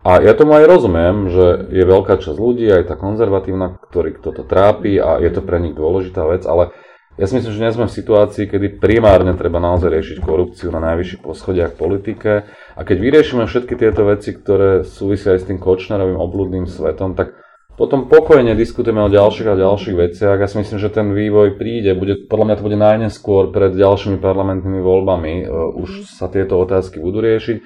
A 0.02 0.18
ja 0.18 0.34
tomu 0.34 0.58
aj 0.58 0.66
rozumiem, 0.66 1.30
že 1.30 1.70
je 1.70 1.84
veľká 1.86 2.18
časť 2.18 2.34
ľudí, 2.34 2.66
aj 2.66 2.90
tá 2.90 2.94
konzervatívna, 2.98 3.78
ktorý 3.78 4.18
toto 4.18 4.42
trápi 4.42 4.98
a 4.98 5.22
je 5.22 5.30
to 5.30 5.46
pre 5.46 5.62
nich 5.62 5.78
dôležitá 5.78 6.26
vec, 6.26 6.42
ale 6.42 6.74
ja 7.14 7.30
si 7.30 7.38
myslím, 7.38 7.54
že 7.54 7.62
nie 7.62 7.76
sme 7.76 7.86
v 7.86 7.96
situácii, 8.02 8.50
kedy 8.50 8.82
primárne 8.82 9.36
treba 9.38 9.62
naozaj 9.62 9.94
riešiť 9.94 10.18
korupciu 10.24 10.74
na 10.74 10.80
najvyšších 10.80 11.22
poschodiach 11.22 11.72
politike. 11.78 12.48
A 12.74 12.80
keď 12.82 12.96
vyriešime 12.98 13.44
všetky 13.46 13.78
tieto 13.78 14.08
veci, 14.08 14.34
ktoré 14.34 14.82
súvisia 14.82 15.36
aj 15.36 15.44
s 15.44 15.48
tým 15.52 15.60
Kočnerovým 15.60 16.18
obludným 16.18 16.66
svetom, 16.66 17.12
tak 17.12 17.36
potom 17.72 18.04
pokojne 18.04 18.52
diskutujeme 18.52 19.00
o 19.00 19.08
ďalších 19.08 19.48
a 19.48 19.56
ďalších 19.56 19.96
veciach. 19.96 20.36
Ja 20.36 20.48
si 20.48 20.60
myslím, 20.60 20.76
že 20.76 20.92
ten 20.92 21.16
vývoj 21.16 21.56
príde. 21.56 21.96
Bude, 21.96 22.28
podľa 22.28 22.44
mňa 22.52 22.56
to 22.60 22.66
bude 22.68 22.78
najneskôr 22.78 23.48
pred 23.48 23.72
ďalšími 23.72 24.20
parlamentnými 24.20 24.84
voľbami. 24.84 25.32
Uh, 25.48 25.72
už 25.80 26.04
sa 26.04 26.28
tieto 26.28 26.60
otázky 26.60 27.00
budú 27.00 27.24
riešiť. 27.24 27.56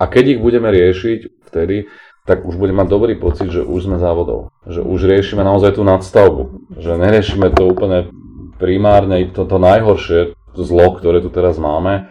A 0.00 0.08
keď 0.08 0.36
ich 0.36 0.40
budeme 0.40 0.72
riešiť 0.72 1.48
vtedy, 1.52 1.92
tak 2.24 2.48
už 2.48 2.56
budeme 2.56 2.80
mať 2.84 2.88
dobrý 2.88 3.14
pocit, 3.20 3.52
že 3.52 3.60
už 3.60 3.90
sme 3.90 3.96
závodov. 4.00 4.48
Že 4.64 4.80
už 4.80 5.00
riešime 5.04 5.44
naozaj 5.44 5.76
tú 5.76 5.84
nadstavbu. 5.84 6.72
Že 6.80 6.96
neriešime 6.96 7.52
to 7.52 7.68
úplne 7.68 8.08
primárne, 8.56 9.28
to, 9.28 9.44
to 9.44 9.56
najhoršie 9.60 10.36
zlo, 10.56 10.96
ktoré 10.96 11.20
tu 11.20 11.28
teraz 11.28 11.60
máme. 11.60 12.08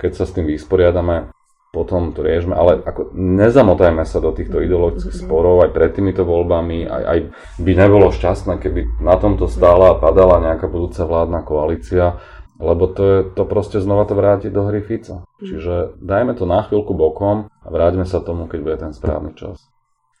Keď 0.00 0.12
sa 0.16 0.24
s 0.24 0.32
tým 0.32 0.48
vysporiadame, 0.48 1.32
potom 1.76 2.16
to 2.16 2.24
riešme, 2.24 2.56
ale 2.56 2.80
ako 2.80 3.12
nezamotajme 3.12 4.08
sa 4.08 4.24
do 4.24 4.32
týchto 4.32 4.64
ideologických 4.64 5.12
mhm. 5.12 5.22
sporov 5.28 5.60
aj 5.68 5.76
pred 5.76 5.92
týmito 5.92 6.24
voľbami, 6.24 6.88
aj, 6.88 7.02
aj 7.04 7.18
by 7.60 7.72
nebolo 7.76 8.08
šťastné, 8.08 8.56
keby 8.56 9.04
na 9.04 9.20
tomto 9.20 9.44
stála 9.44 9.92
a 9.92 9.98
padala 10.00 10.40
nejaká 10.40 10.64
budúca 10.72 11.04
vládna 11.04 11.44
koalícia, 11.44 12.16
lebo 12.56 12.88
to, 12.88 13.02
je, 13.04 13.18
to 13.36 13.44
proste 13.44 13.84
znova 13.84 14.08
to 14.08 14.16
vráti 14.16 14.48
do 14.48 14.64
hry 14.64 14.80
Fica. 14.80 15.20
Mhm. 15.20 15.44
Čiže 15.44 15.74
dajme 16.00 16.32
to 16.32 16.48
na 16.48 16.64
chvíľku 16.64 16.96
bokom 16.96 17.52
a 17.52 17.68
vráťme 17.68 18.08
sa 18.08 18.24
tomu, 18.24 18.48
keď 18.48 18.58
bude 18.64 18.76
ten 18.80 18.92
správny 18.96 19.36
čas. 19.36 19.60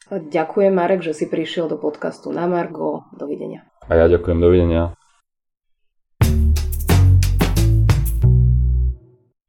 Ďakujem 0.06 0.70
Marek, 0.70 1.02
že 1.02 1.16
si 1.16 1.26
prišiel 1.26 1.66
do 1.66 1.80
podcastu 1.80 2.30
na 2.30 2.46
Margo. 2.46 3.10
Dovidenia. 3.16 3.66
A 3.90 3.98
ja 3.98 4.06
ďakujem, 4.06 4.38
dovidenia. 4.38 4.94